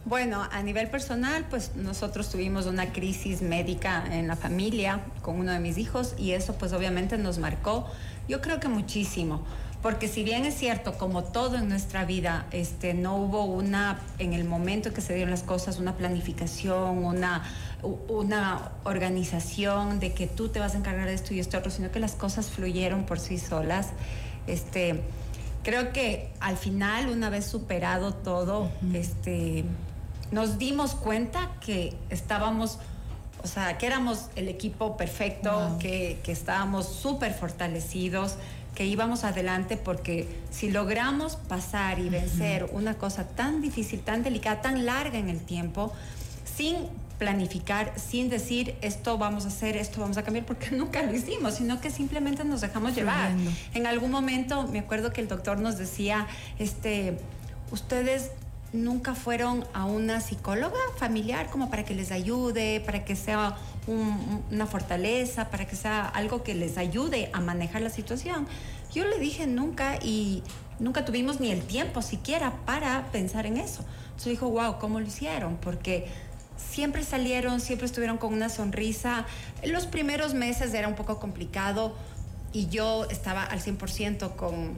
Bueno, 0.09 0.49
a 0.51 0.63
nivel 0.63 0.89
personal, 0.89 1.45
pues 1.51 1.73
nosotros 1.77 2.31
tuvimos 2.31 2.65
una 2.65 2.95
crisis 2.95 3.43
médica 3.43 4.03
en 4.11 4.27
la 4.27 4.37
familia 4.37 5.03
con 5.21 5.39
uno 5.39 5.53
de 5.53 5.61
mis 5.61 5.77
hijos 5.77 6.15
y 6.17 6.33
eso 6.33 6.55
pues 6.55 6.73
obviamente 6.73 7.19
nos 7.19 7.37
marcó, 7.37 7.87
yo 8.27 8.41
creo 8.41 8.59
que 8.59 8.69
muchísimo, 8.69 9.43
porque 9.83 10.09
si 10.09 10.25
bien 10.25 10.47
es 10.47 10.55
cierto, 10.55 10.97
como 10.97 11.25
todo 11.25 11.57
en 11.59 11.69
nuestra 11.69 12.07
vida, 12.07 12.47
este, 12.53 12.95
no 12.95 13.17
hubo 13.17 13.45
una, 13.45 14.01
en 14.19 14.33
el 14.33 14.47
momento 14.47 14.95
que 14.95 15.03
se 15.03 15.13
dieron 15.13 15.31
las 15.31 15.43
cosas, 15.43 15.79
una 15.79 15.95
planificación, 15.95 17.05
una, 17.05 17.43
una 18.09 18.71
organización 18.85 20.01
de 20.01 20.15
que 20.15 20.27
tú 20.27 20.49
te 20.49 20.59
vas 20.59 20.75
a 20.75 20.79
encargar 20.79 21.07
de 21.07 21.13
esto 21.13 21.35
y 21.35 21.39
esto 21.39 21.59
otro, 21.59 21.71
sino 21.71 21.91
que 21.91 22.01
las 22.01 22.15
cosas 22.15 22.47
fluyeron 22.47 23.05
por 23.05 23.21
sí 23.21 23.37
solas. 23.37 23.91
Este, 24.47 25.03
creo 25.65 25.93
que 25.93 26.31
al 26.41 26.57
final, 26.57 27.11
una 27.11 27.29
vez 27.29 27.45
superado 27.45 28.15
todo, 28.15 28.71
este 28.95 29.67
nos 30.31 30.59
dimos 30.59 30.95
cuenta 30.95 31.51
que 31.61 31.97
estábamos, 32.11 32.79
o 33.43 33.47
sea, 33.47 33.79
que 33.79 33.87
éramos 33.87 34.27
el 34.37 34.49
equipo 34.49 34.97
perfecto, 34.97 35.77
que, 35.81 36.21
que 36.23 36.33
estábamos 36.33 36.87
súper 36.87 37.35
fortalecidos, 37.35 38.37
que 38.75 38.87
íbamos 38.87 39.25
adelante 39.25 39.77
porque 39.77 40.29
si 40.51 40.71
logramos 40.71 41.35
pasar 41.35 41.99
y 41.99 42.09
vencer 42.11 42.69
una 42.73 42.95
cosa 42.95 43.27
tan 43.27 43.61
difícil, 43.61 44.01
tan 44.01 44.23
delicada, 44.23 44.61
tan 44.61 44.87
larga 44.87 45.19
en 45.19 45.29
el 45.29 45.41
tiempo, 45.41 45.93
sin 46.45 46.77
planificar, 47.19 47.93
sin 47.97 48.31
decir 48.31 48.77
esto 48.81 49.19
vamos 49.19 49.45
a 49.45 49.49
hacer, 49.49 49.77
esto 49.77 50.01
vamos 50.01 50.17
a 50.17 50.23
cambiar, 50.23 50.47
porque 50.47 50.71
nunca 50.77 51.03
lo 51.03 51.13
hicimos, 51.13 51.55
sino 51.55 51.81
que 51.81 51.91
simplemente 51.91 52.45
nos 52.45 52.61
dejamos 52.61 52.95
llevar. 52.95 53.33
En 53.75 53.87
algún 53.87 54.11
momento 54.11 54.67
me 54.69 54.79
acuerdo 54.79 55.13
que 55.13 55.21
el 55.21 55.29
doctor 55.29 55.59
nos 55.59 55.77
decía, 55.77 56.29
este, 56.59 57.19
ustedes 57.73 58.31
nunca 58.73 59.15
fueron 59.15 59.65
a 59.73 59.85
una 59.85 60.21
psicóloga 60.21 60.79
familiar 60.97 61.49
como 61.51 61.71
para 61.71 61.85
que 61.85 61.95
les 61.95 62.13
ayude, 62.13 62.81
para 62.81 63.05
que 63.05 63.17
sea 63.17 63.57
una 64.51 64.67
fortaleza, 64.67 65.49
para 65.49 65.67
que 65.67 65.75
sea 65.77 66.07
algo 66.07 66.43
que 66.43 66.55
les 66.55 66.77
ayude 66.77 67.31
a 67.33 67.41
manejar 67.41 67.81
la 67.81 67.91
situación. 67.91 68.47
Yo 68.93 69.07
le 69.07 69.19
dije 69.19 69.47
nunca 69.47 69.97
y 70.03 70.43
nunca 70.79 71.05
tuvimos 71.05 71.41
ni 71.41 71.51
el 71.51 71.63
tiempo 71.63 72.03
siquiera 72.03 72.53
para 72.67 73.07
pensar 73.13 73.47
en 73.47 73.57
eso. 73.57 73.85
Entonces 74.09 74.33
dijo, 74.33 74.51
wow, 74.51 74.79
¿cómo 74.79 75.01
lo 75.01 75.07
hicieron? 75.07 75.57
Porque 75.57 76.07
siempre 76.57 77.05
salieron, 77.05 77.61
siempre 77.61 77.87
estuvieron 77.87 78.19
con 78.19 78.35
una 78.35 78.49
sonrisa. 78.49 79.25
Los 79.65 79.87
primeros 79.87 80.35
meses 80.35 80.75
era 80.75 80.89
un 80.89 80.95
poco 80.95 81.19
complicado 81.19 81.95
y 82.53 82.69
yo 82.69 83.07
estaba 83.11 83.45
al 83.45 83.61
100% 83.61 84.37
con, 84.37 84.75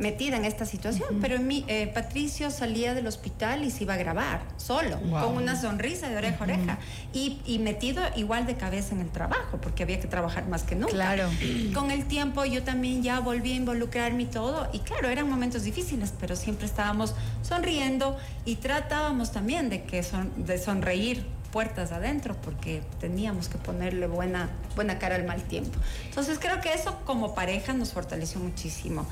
metida 0.00 0.36
en 0.36 0.44
esta 0.44 0.66
situación, 0.66 1.18
pero 1.20 1.36
en 1.36 1.46
mi, 1.46 1.64
eh, 1.68 1.86
Patricio 1.86 2.50
salía 2.50 2.94
del 2.94 3.06
hospital 3.06 3.64
y 3.64 3.70
se 3.70 3.84
iba 3.84 3.94
a 3.94 3.96
grabar 3.96 4.42
solo, 4.56 5.00
con 5.00 5.36
una 5.36 5.60
sonrisa 5.60 6.08
de 6.08 6.16
oreja 6.16 6.38
a 6.40 6.42
oreja 6.42 6.78
y, 7.12 7.40
y, 7.46 7.58
metido 7.58 8.02
igual 8.16 8.46
de 8.46 8.56
cabeza 8.56 8.94
en 8.94 9.00
el 9.00 9.10
trabajo, 9.10 9.58
porque 9.60 9.82
había 9.82 10.00
que 10.00 10.08
trabajar 10.08 10.48
más 10.48 10.64
que 10.64 10.74
nunca. 10.74 10.92
Claro. 10.92 11.28
Con 11.74 11.90
el 11.90 12.06
tiempo 12.06 12.44
yo 12.44 12.62
también 12.62 13.02
ya 13.02 13.20
volví 13.20 13.52
a 13.52 13.56
involucrarme 13.56 14.24
y 14.24 14.26
todo, 14.26 14.68
y 14.72 14.80
claro, 14.80 15.08
eran 15.08 15.28
momentos 15.28 15.64
difíciles, 15.64 16.12
pero 16.18 16.36
siempre 16.36 16.66
estábamos 16.66 17.14
sonriendo 17.42 18.16
y 18.44 18.56
tratábamos 18.56 19.30
también 19.32 19.68
de, 19.68 19.82
que 19.82 20.02
son, 20.02 20.44
de 20.44 20.58
sonreír 20.58 21.24
puertas 21.52 21.92
adentro 21.92 22.34
porque 22.42 22.82
teníamos 22.98 23.48
que 23.48 23.58
ponerle 23.58 24.08
buena, 24.08 24.50
buena 24.74 24.98
cara 24.98 25.14
al 25.14 25.24
mal 25.24 25.42
tiempo. 25.42 25.78
Entonces 26.06 26.38
creo 26.40 26.60
que 26.60 26.72
eso 26.72 26.98
como 27.04 27.34
pareja 27.34 27.72
nos 27.72 27.92
fortaleció 27.92 28.40
muchísimo. 28.40 29.06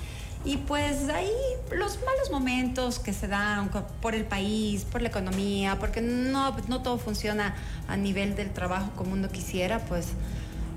Y 0.45 0.57
pues 0.57 1.11
ahí 1.11 1.31
los 1.71 1.99
malos 2.03 2.31
momentos 2.33 2.99
que 2.99 3.13
se 3.13 3.29
dan 3.29 3.71
por 4.01 4.15
el 4.15 4.25
país, 4.25 4.85
por 4.85 5.03
la 5.03 5.09
economía, 5.09 5.79
porque 5.79 6.01
no, 6.01 6.57
no 6.67 6.83
todo 6.83 6.99
funciona 6.99 7.55
a 7.89 7.97
nivel 7.97 8.35
del 8.35 8.51
trabajo 8.51 8.91
como 8.97 9.13
uno 9.13 9.29
quisiera, 9.29 9.81
pues 9.81 10.09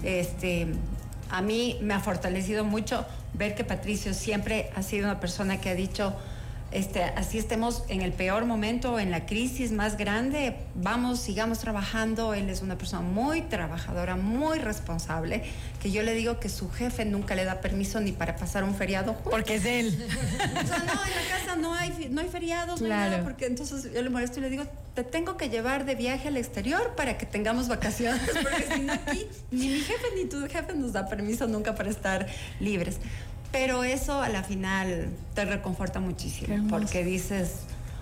este, 0.03 0.67
a 1.29 1.41
mí 1.41 1.79
me 1.81 1.93
ha 1.93 2.01
fortalecido 2.01 2.65
mucho 2.65 3.05
ver 3.33 3.55
que 3.55 3.63
Patricio 3.63 4.13
siempre 4.13 4.69
ha 4.75 4.83
sido 4.83 5.05
una 5.05 5.21
persona 5.21 5.61
que 5.61 5.69
ha 5.69 5.75
dicho, 5.75 6.13
este, 6.73 7.03
así 7.03 7.37
estemos 7.37 7.83
en 7.87 8.01
el 8.01 8.11
peor 8.13 8.45
momento, 8.45 8.99
en 8.99 9.11
la 9.11 9.25
crisis 9.25 9.71
más 9.71 9.95
grande, 9.95 10.57
vamos, 10.75 11.19
sigamos 11.19 11.59
trabajando. 11.59 12.33
Él 12.33 12.49
es 12.49 12.61
una 12.61 12.77
persona 12.77 13.01
muy 13.01 13.41
trabajadora, 13.41 14.15
muy 14.15 14.59
responsable, 14.59 15.43
que 15.81 15.91
yo 15.91 16.01
le 16.01 16.13
digo 16.13 16.39
que 16.39 16.49
su 16.49 16.69
jefe 16.71 17.05
nunca 17.05 17.35
le 17.35 17.45
da 17.45 17.61
permiso 17.61 17.99
ni 18.01 18.11
para 18.11 18.35
pasar 18.35 18.63
un 18.63 18.73
feriado. 18.75 19.15
Porque 19.23 19.55
es 19.55 19.65
él. 19.65 19.87
o 20.63 20.67
sea, 20.67 20.79
no, 20.79 20.83
en 20.83 20.89
la 20.89 21.37
casa 21.37 21.55
no 21.55 21.73
hay, 21.73 22.09
no 22.09 22.21
hay 22.21 22.27
feriados, 22.27 22.79
claro. 22.79 23.23
porque 23.23 23.45
entonces 23.45 23.91
yo 23.93 24.01
le 24.01 24.09
molesto 24.09 24.39
y 24.39 24.41
le 24.41 24.49
digo, 24.49 24.65
te 24.95 25.03
tengo 25.03 25.37
que 25.37 25.49
llevar 25.49 25.85
de 25.85 25.95
viaje 25.95 26.27
al 26.27 26.37
exterior 26.37 26.95
para 26.95 27.17
que 27.17 27.25
tengamos 27.25 27.67
vacaciones, 27.67 28.21
porque 28.41 28.67
si 28.73 28.81
no 28.81 28.93
aquí 28.93 29.27
ni 29.51 29.67
mi 29.69 29.79
jefe 29.79 30.07
ni 30.15 30.25
tu 30.25 30.41
jefe 30.47 30.73
nos 30.73 30.93
da 30.93 31.07
permiso 31.07 31.47
nunca 31.47 31.75
para 31.75 31.89
estar 31.89 32.27
libres. 32.59 32.97
Pero 33.53 33.85
eso 33.85 34.21
a 34.21 34.27
la 34.27 34.43
final 34.43 35.09
te 35.35 35.45
reconforta 35.45 35.99
muchísimo, 36.01 36.67
porque 36.69 37.05
dices, 37.05 37.51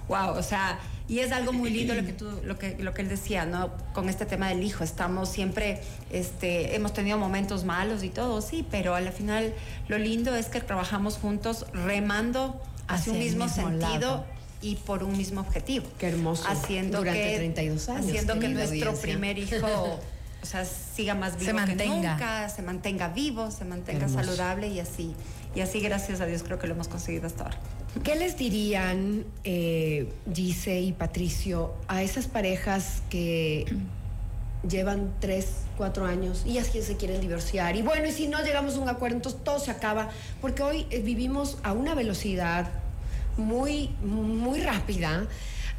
wow, 0.08 0.30
o 0.30 0.42
sea, 0.42 0.80
y 1.12 1.20
es 1.20 1.34
algo 1.34 1.52
muy 1.52 1.70
lindo 1.70 1.94
lo 1.94 2.06
que 2.06 2.14
tú, 2.14 2.32
lo 2.46 2.58
que, 2.58 2.78
lo 2.80 2.94
que 2.94 3.02
él 3.02 3.10
decía, 3.10 3.46
¿no? 3.46 3.70
Con 3.94 4.08
este 4.08 4.26
tema 4.26 4.48
del 4.48 4.64
hijo, 4.64 4.86
estamos 4.86 5.28
siempre, 5.28 5.82
este, 6.10 6.74
hemos 6.74 6.94
tenido 6.94 7.18
momentos 7.18 7.66
malos 7.66 8.02
y 8.04 8.10
todo, 8.10 8.42
sí, 8.42 8.66
pero 8.72 8.96
al 8.96 9.12
final 9.12 9.54
lo 9.90 9.98
lindo 9.98 10.34
es 10.34 10.48
que 10.48 10.62
trabajamos 10.62 11.18
juntos 11.18 11.66
remando 11.74 12.62
hacia, 12.88 13.12
un 13.12 13.20
mismo, 13.20 13.50
sentido 13.50 14.24
y 14.62 14.76
por 14.78 15.04
un 15.04 15.18
mismo 15.18 15.42
objetivo. 15.42 15.86
Qué 16.00 16.08
hermoso. 16.08 16.48
Haciendo 16.48 17.00
Durante 17.00 17.32
que, 17.32 17.36
32 17.36 17.90
años. 17.90 18.06
Haciendo 18.06 18.40
que 18.40 18.48
nuestro 18.48 18.92
audiencia. 18.92 19.02
primer 19.02 19.38
hijo, 19.38 19.68
o 20.42 20.46
sea, 20.46 20.64
siga 20.64 21.14
más 21.14 21.34
vivo 21.36 21.48
Se 21.48 21.54
mantenga. 21.54 21.84
que 21.84 21.88
nunca, 21.90 22.50
se 22.50 22.62
mantenga 22.62 23.10
vivo, 23.10 23.52
se 23.52 23.66
mantenga 23.66 24.08
saludable 24.08 24.70
y 24.70 24.80
así. 24.80 25.14
Y 25.54 25.62
así, 25.62 25.82
gracias 25.82 26.22
a 26.22 26.26
Dios, 26.26 26.44
creo 26.44 26.60
que 26.60 26.68
lo 26.68 26.74
hemos 26.74 26.88
conseguido 26.88 27.28
hasta 27.28 27.44
ahora. 27.44 27.58
¿Qué 28.04 28.16
les 28.16 28.38
dirían, 28.38 29.26
eh, 29.44 30.10
Gise 30.34 30.80
y 30.80 30.94
Patricio, 30.94 31.74
a 31.90 32.04
esas 32.04 32.28
parejas 32.28 33.04
que 33.10 33.66
llevan 34.68 35.14
tres, 35.20 35.64
cuatro 35.76 36.06
años 36.06 36.44
y 36.46 36.58
así 36.58 36.82
se 36.82 36.96
quieren 36.96 37.20
divorciar? 37.20 37.76
Y 37.76 37.82
bueno, 37.82 38.08
y 38.08 38.12
si 38.12 38.30
no 38.30 38.42
llegamos 38.42 38.76
a 38.76 38.80
un 38.80 38.88
acuerdo, 38.88 39.18
entonces 39.18 39.44
todo 39.44 39.60
se 39.60 39.72
acaba. 39.72 40.10
Porque 40.40 40.64
hoy 40.64 40.88
eh, 40.90 41.02
vivimos 41.02 41.58
a 41.64 41.74
una 41.74 41.96
velocidad 41.96 42.70
muy, 43.36 43.90
muy 44.02 44.62
rápida. 44.62 45.28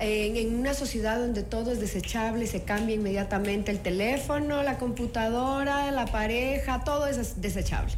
en 0.01 0.59
una 0.59 0.75
sociedad 0.75 1.19
donde 1.19 1.43
todo 1.45 1.73
es 1.73 1.81
desechable, 1.81 2.47
se 2.47 2.63
cambia 2.63 2.97
inmediatamente 2.97 3.71
el 3.71 3.79
teléfono, 3.79 4.63
la 4.63 4.77
computadora, 4.77 5.91
la 5.93 6.07
pareja, 6.07 6.83
todo 6.85 7.07
es 7.07 7.41
desechable. 7.41 7.95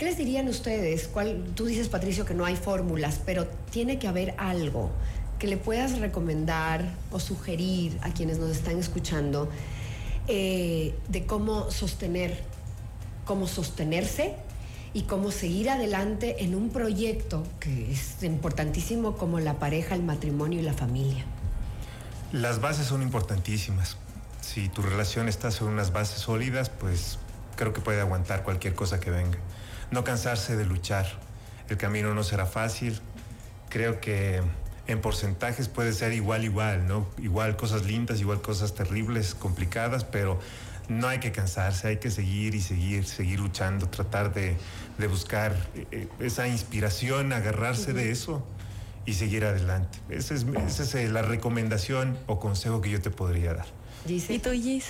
¿Qué 0.00 0.06
les 0.06 0.16
dirían 0.16 0.48
ustedes? 0.48 1.08
¿Cuál, 1.08 1.44
tú 1.54 1.66
dices, 1.66 1.90
Patricio, 1.90 2.24
que 2.24 2.32
no 2.32 2.46
hay 2.46 2.56
fórmulas, 2.56 3.20
pero 3.26 3.46
tiene 3.46 3.98
que 3.98 4.08
haber 4.08 4.34
algo 4.38 4.90
que 5.38 5.46
le 5.46 5.58
puedas 5.58 5.98
recomendar 5.98 6.94
o 7.10 7.20
sugerir 7.20 7.98
a 8.00 8.10
quienes 8.10 8.38
nos 8.38 8.48
están 8.50 8.78
escuchando 8.78 9.50
eh, 10.26 10.94
de 11.08 11.26
cómo 11.26 11.70
sostener, 11.70 12.42
cómo 13.26 13.46
sostenerse 13.46 14.36
y 14.94 15.02
cómo 15.02 15.30
seguir 15.30 15.68
adelante 15.68 16.44
en 16.44 16.54
un 16.54 16.70
proyecto 16.70 17.42
que 17.60 17.92
es 17.92 18.22
importantísimo 18.22 19.18
como 19.18 19.38
la 19.38 19.58
pareja, 19.58 19.96
el 19.96 20.02
matrimonio 20.02 20.60
y 20.60 20.62
la 20.62 20.72
familia. 20.72 21.26
Las 22.32 22.62
bases 22.62 22.86
son 22.86 23.02
importantísimas. 23.02 23.98
Si 24.40 24.70
tu 24.70 24.80
relación 24.80 25.28
está 25.28 25.50
sobre 25.50 25.74
unas 25.74 25.92
bases 25.92 26.20
sólidas, 26.20 26.70
pues 26.70 27.18
creo 27.56 27.74
que 27.74 27.82
puede 27.82 28.00
aguantar 28.00 28.44
cualquier 28.44 28.74
cosa 28.74 28.98
que 28.98 29.10
venga. 29.10 29.36
No 29.90 30.04
cansarse 30.04 30.56
de 30.56 30.64
luchar. 30.64 31.06
El 31.68 31.76
camino 31.76 32.14
no 32.14 32.22
será 32.22 32.46
fácil. 32.46 33.00
Creo 33.68 34.00
que 34.00 34.42
en 34.86 35.00
porcentajes 35.00 35.68
puede 35.68 35.92
ser 35.92 36.12
igual, 36.12 36.44
igual, 36.44 36.86
¿no? 36.86 37.08
Igual 37.18 37.56
cosas 37.56 37.84
lindas, 37.84 38.20
igual 38.20 38.42
cosas 38.42 38.74
terribles, 38.74 39.34
complicadas, 39.34 40.04
pero 40.04 40.40
no 40.88 41.06
hay 41.06 41.20
que 41.20 41.30
cansarse, 41.30 41.86
hay 41.86 41.96
que 41.98 42.10
seguir 42.10 42.54
y 42.56 42.60
seguir, 42.60 43.04
seguir 43.04 43.38
luchando, 43.38 43.88
tratar 43.88 44.34
de, 44.34 44.56
de 44.98 45.06
buscar 45.06 45.54
eh, 45.92 46.08
esa 46.18 46.48
inspiración, 46.48 47.32
agarrarse 47.32 47.92
de 47.92 48.10
eso 48.10 48.44
y 49.06 49.14
seguir 49.14 49.44
adelante. 49.44 49.98
Esa 50.08 50.34
es, 50.34 50.44
esa 50.66 50.82
es 50.82 50.94
eh, 50.96 51.08
la 51.08 51.22
recomendación 51.22 52.18
o 52.26 52.40
consejo 52.40 52.80
que 52.80 52.90
yo 52.90 53.00
te 53.00 53.10
podría 53.10 53.54
dar. 53.54 53.66
¿Y 54.06 54.38
tú, 54.38 54.50
Gis? 54.50 54.86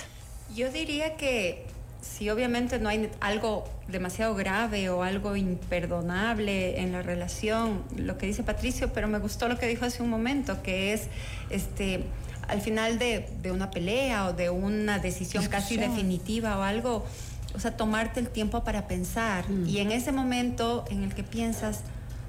Yo 0.55 0.71
diría 0.71 1.15
que 1.15 1.67
si 2.01 2.29
obviamente 2.29 2.79
no 2.79 2.89
hay 2.89 3.09
algo 3.19 3.63
demasiado 3.87 4.35
grave 4.35 4.89
o 4.89 5.03
algo 5.03 5.35
imperdonable 5.35 6.79
en 6.81 6.91
la 6.91 7.01
relación, 7.01 7.83
lo 7.95 8.17
que 8.17 8.25
dice 8.25 8.43
Patricio, 8.43 8.91
pero 8.93 9.07
me 9.07 9.19
gustó 9.19 9.47
lo 9.47 9.57
que 9.57 9.67
dijo 9.67 9.85
hace 9.85 10.01
un 10.01 10.09
momento, 10.09 10.61
que 10.63 10.93
es 10.93 11.07
este 11.49 12.03
al 12.47 12.59
final 12.59 12.99
de, 12.99 13.29
de 13.41 13.51
una 13.51 13.71
pelea 13.71 14.25
o 14.27 14.33
de 14.33 14.49
una 14.49 14.99
decisión 14.99 15.45
casi 15.47 15.77
definitiva 15.77 16.57
o 16.57 16.63
algo, 16.63 17.05
o 17.55 17.59
sea, 17.59 17.77
tomarte 17.77 18.19
el 18.19 18.27
tiempo 18.27 18.63
para 18.63 18.87
pensar. 18.87 19.45
Y 19.65 19.77
en 19.77 19.91
ese 19.91 20.11
momento 20.11 20.83
en 20.89 21.03
el 21.03 21.13
que 21.13 21.23
piensas, 21.23 21.81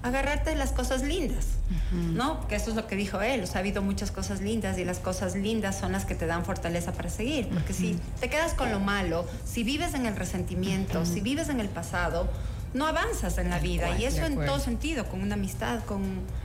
agarrarte 0.02 0.50
de 0.50 0.56
las 0.56 0.73
cosas 0.73 1.02
lindas, 1.02 1.47
¿no? 1.92 2.47
Que 2.49 2.56
eso 2.56 2.71
es 2.71 2.76
lo 2.76 2.87
que 2.87 2.97
dijo 2.97 3.23
él, 3.23 3.42
o 3.42 3.47
sea, 3.47 3.56
ha 3.56 3.59
habido 3.61 3.82
muchas 3.82 4.11
cosas 4.11 4.40
lindas 4.40 4.78
y 4.78 4.85
las 4.85 4.99
cosas 4.99 5.37
lindas 5.37 5.78
son 5.78 5.92
las 5.92 6.04
que 6.04 6.14
te 6.14 6.26
dan 6.26 6.44
fortaleza 6.44 6.92
para 6.92 7.09
seguir, 7.09 7.49
porque 7.49 7.73
si 7.73 7.99
te 8.21 8.28
quedas 8.28 8.54
con 8.54 8.71
lo 8.71 8.80
malo, 8.80 9.26
si 9.44 9.62
vives 9.62 9.94
en 9.94 10.06
el 10.06 10.16
resentimiento, 10.16 11.06
si 11.06 11.21
vives 11.21 11.49
en 11.49 11.61
el 11.61 11.68
pasado, 11.68 12.28
no 12.75 12.87
avanzas 12.87 13.38
en 13.38 13.50
la 13.50 13.59
vida 13.59 13.99
y 13.99 14.04
eso 14.04 14.25
en 14.25 14.35
todo 14.35 14.59
sentido, 14.59 15.06
con 15.06 15.23
una 15.23 15.35
amistad, 15.35 15.85
con 15.85 16.02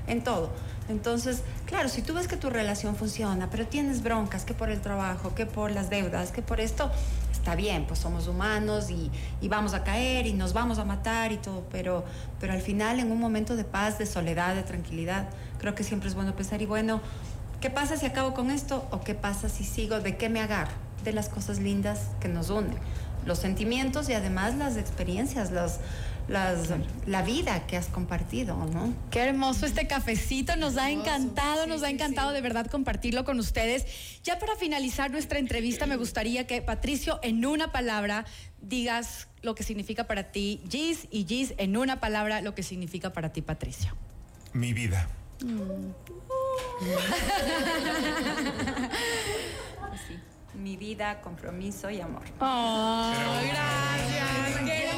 en 0.07 0.23
todo. 0.23 0.51
Entonces, 0.89 1.41
claro, 1.65 1.89
si 1.89 2.01
tú 2.01 2.13
ves 2.13 2.27
que 2.27 2.38
tu 2.38 2.50
relación 2.50 2.96
funciona, 2.96 3.50
pero 3.50 3.67
tienes 3.67 4.03
broncas, 4.03 4.45
que 4.45 4.54
por 4.54 4.69
el 4.69 4.80
trabajo, 4.80 5.36
que 5.36 5.45
por 5.45 5.71
las 5.71 5.89
deudas, 5.89 6.32
que 6.32 6.41
por 6.41 6.62
esto, 6.62 6.89
está 7.32 7.56
bien, 7.56 7.86
pues 7.86 8.00
somos 8.00 8.28
humanos 8.28 8.89
y, 8.89 9.12
y 9.41 9.47
vamos 9.50 9.73
a 9.73 9.84
caer 9.84 10.28
y 10.28 10.34
nos 10.34 10.54
vamos 10.54 10.80
a 10.80 10.86
matar 10.86 11.32
y 11.32 11.38
todo, 11.38 11.63
pero, 11.71 12.06
pero 12.39 12.54
al 12.54 12.62
final 12.62 13.00
en 13.00 13.12
un 13.12 13.19
momento 13.19 13.56
de 13.56 13.63
paz, 13.63 13.97
de 13.97 14.06
soledad, 14.06 14.56
de 14.56 14.63
tranquilidad, 14.63 15.28
creo 15.60 15.76
que 15.76 15.84
siempre 15.84 16.08
es 16.10 16.15
bueno 16.15 16.36
pensar, 16.36 16.62
y 16.62 16.65
bueno, 16.65 17.02
¿qué 17.60 17.69
pasa 17.69 17.97
si 17.97 18.06
acabo 18.06 18.34
con 18.34 18.50
esto? 18.50 18.88
¿O 18.91 19.02
qué 19.02 19.13
pasa 19.13 19.50
si 19.50 19.65
sigo? 19.65 20.00
¿De 20.00 20.15
qué 20.15 20.30
me 20.30 20.39
agarro? 20.39 20.73
De 21.04 21.12
las 21.12 21.30
cosas 21.30 21.60
lindas 21.60 22.08
que 22.21 22.28
nos 22.28 22.50
unen, 22.50 22.78
los 23.26 23.39
sentimientos 23.39 24.08
y 24.10 24.13
además 24.13 24.56
las 24.56 24.78
experiencias, 24.78 25.52
las, 25.52 25.80
las, 26.27 26.69
la 27.05 27.21
vida 27.21 27.65
que 27.67 27.77
has 27.77 27.87
compartido, 27.87 28.55
¿no? 28.73 28.93
Qué 29.11 29.19
hermoso 29.21 29.65
este 29.65 29.87
cafecito, 29.87 30.55
nos 30.57 30.77
ha 30.77 30.91
encantado, 30.91 31.63
Sí, 31.63 31.69
nos 31.69 31.83
ha 31.83 31.89
encantado 31.89 32.29
sí. 32.29 32.35
de 32.35 32.41
verdad 32.41 32.67
compartirlo 32.67 33.23
con 33.25 33.39
ustedes. 33.39 33.85
Ya 34.23 34.37
para 34.39 34.55
finalizar 34.55 35.09
nuestra 35.11 35.39
entrevista, 35.39 35.85
me 35.85 35.95
gustaría 35.95 36.45
que 36.45 36.61
Patricio, 36.61 37.19
en 37.23 37.45
una 37.45 37.71
palabra, 37.71 38.25
digas 38.61 39.27
lo 39.41 39.55
que 39.55 39.63
significa 39.63 40.05
para 40.07 40.31
ti 40.31 40.61
Gis 40.69 41.07
y 41.11 41.25
Gis, 41.25 41.53
en 41.57 41.77
una 41.77 41.99
palabra, 41.99 42.41
lo 42.41 42.53
que 42.55 42.63
significa 42.63 43.13
para 43.13 43.31
ti 43.31 43.41
Patricio. 43.41 43.95
Mi 44.53 44.73
vida. 44.73 45.07
Así, 49.91 50.19
mi 50.55 50.75
vida, 50.77 51.21
compromiso 51.21 51.89
y 51.89 52.01
amor. 52.01 52.23
Oh, 52.39 53.13
gracias. 53.43 54.57
Qué 54.65 54.89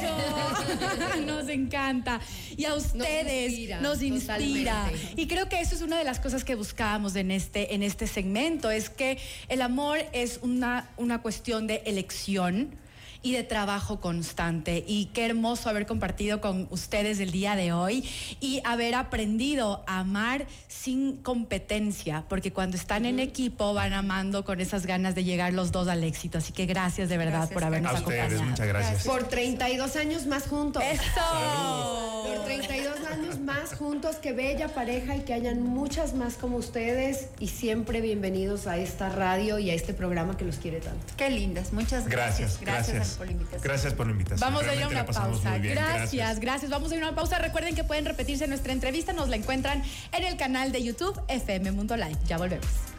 Nos 1.26 1.48
encanta. 1.48 2.20
Y 2.56 2.64
a 2.64 2.74
ustedes 2.74 3.52
inspira, 3.52 3.80
nos 3.80 4.02
inspira. 4.02 4.90
Y 5.16 5.26
creo 5.26 5.48
que 5.48 5.60
eso 5.60 5.74
es 5.74 5.82
una 5.82 5.98
de 5.98 6.04
las 6.04 6.20
cosas 6.20 6.44
que 6.44 6.54
buscábamos 6.54 7.16
en 7.16 7.30
este, 7.30 7.74
en 7.74 7.82
este 7.82 8.06
segmento, 8.06 8.70
es 8.70 8.90
que 8.90 9.18
el 9.48 9.62
amor 9.62 9.98
es 10.12 10.40
una, 10.42 10.90
una 10.96 11.22
cuestión 11.22 11.66
de 11.66 11.82
elección 11.86 12.76
y 13.22 13.32
de 13.32 13.42
trabajo 13.44 14.00
constante. 14.00 14.84
Y 14.86 15.06
qué 15.06 15.26
hermoso 15.26 15.68
haber 15.68 15.86
compartido 15.86 16.40
con 16.40 16.66
ustedes 16.70 17.20
el 17.20 17.30
día 17.32 17.56
de 17.56 17.72
hoy 17.72 18.08
y 18.40 18.60
haber 18.64 18.94
aprendido 18.94 19.82
a 19.86 20.00
amar 20.00 20.46
sin 20.68 21.16
competencia, 21.18 22.24
porque 22.28 22.52
cuando 22.52 22.76
están 22.76 23.04
en 23.04 23.18
equipo 23.18 23.74
van 23.74 23.92
amando 23.92 24.44
con 24.44 24.60
esas 24.60 24.86
ganas 24.86 25.14
de 25.14 25.24
llegar 25.24 25.52
los 25.52 25.72
dos 25.72 25.88
al 25.88 26.04
éxito. 26.04 26.38
Así 26.38 26.52
que 26.52 26.66
gracias 26.66 27.08
de 27.08 27.18
verdad 27.18 27.30
Gracias, 27.40 27.54
por 27.54 27.64
habernos 27.64 27.92
A 27.92 27.98
ustedes, 27.98 28.20
acompañado. 28.20 28.50
muchas 28.50 28.66
gracias. 28.66 29.04
Por 29.04 29.24
32 29.24 29.96
años 29.96 30.26
más 30.26 30.46
juntos. 30.46 30.82
¡Eso! 30.82 32.09
Por 32.22 32.44
32 32.44 33.06
años 33.06 33.38
más 33.38 33.74
juntos, 33.74 34.16
qué 34.16 34.32
bella 34.32 34.68
pareja 34.68 35.16
y 35.16 35.20
que 35.20 35.32
hayan 35.32 35.62
muchas 35.62 36.14
más 36.14 36.34
como 36.34 36.56
ustedes 36.56 37.28
y 37.38 37.48
siempre 37.48 38.00
bienvenidos 38.00 38.66
a 38.66 38.76
esta 38.76 39.08
radio 39.08 39.58
y 39.58 39.70
a 39.70 39.74
este 39.74 39.94
programa 39.94 40.36
que 40.36 40.44
los 40.44 40.56
quiere 40.56 40.80
tanto. 40.80 41.06
Qué 41.16 41.30
lindas, 41.30 41.72
muchas 41.72 42.08
gracias. 42.08 42.60
Gracias, 42.60 42.90
gracias. 42.90 43.16
por 43.16 43.26
la 43.26 43.32
invitación. 43.32 43.62
Gracias 43.62 43.94
por 43.94 44.06
la 44.06 44.12
invitación. 44.12 44.52
Vamos 44.52 44.68
a 44.68 44.74
ir 44.74 44.82
a 44.82 44.88
una 44.88 45.06
pausa. 45.06 45.58
bien. 45.58 45.74
Gracias, 45.74 46.40
gracias, 46.40 46.70
Vamos 46.70 46.92
a 46.92 46.96
ir 46.96 47.02
a 47.02 47.06
una 47.08 47.16
pausa. 47.16 47.38
Recuerden 47.38 47.74
que 47.74 47.84
pueden 47.84 48.04
repetirse 48.04 48.46
nuestra 48.46 48.72
entrevista. 48.72 49.12
Nos 49.12 49.28
la 49.28 49.36
encuentran 49.36 49.82
en 50.12 50.24
el 50.24 50.36
canal 50.36 50.72
de 50.72 50.82
YouTube 50.82 51.20
FM 51.28 51.72
Mundo 51.72 51.96
Live. 51.96 52.18
Ya 52.26 52.38
volvemos. 52.38 52.89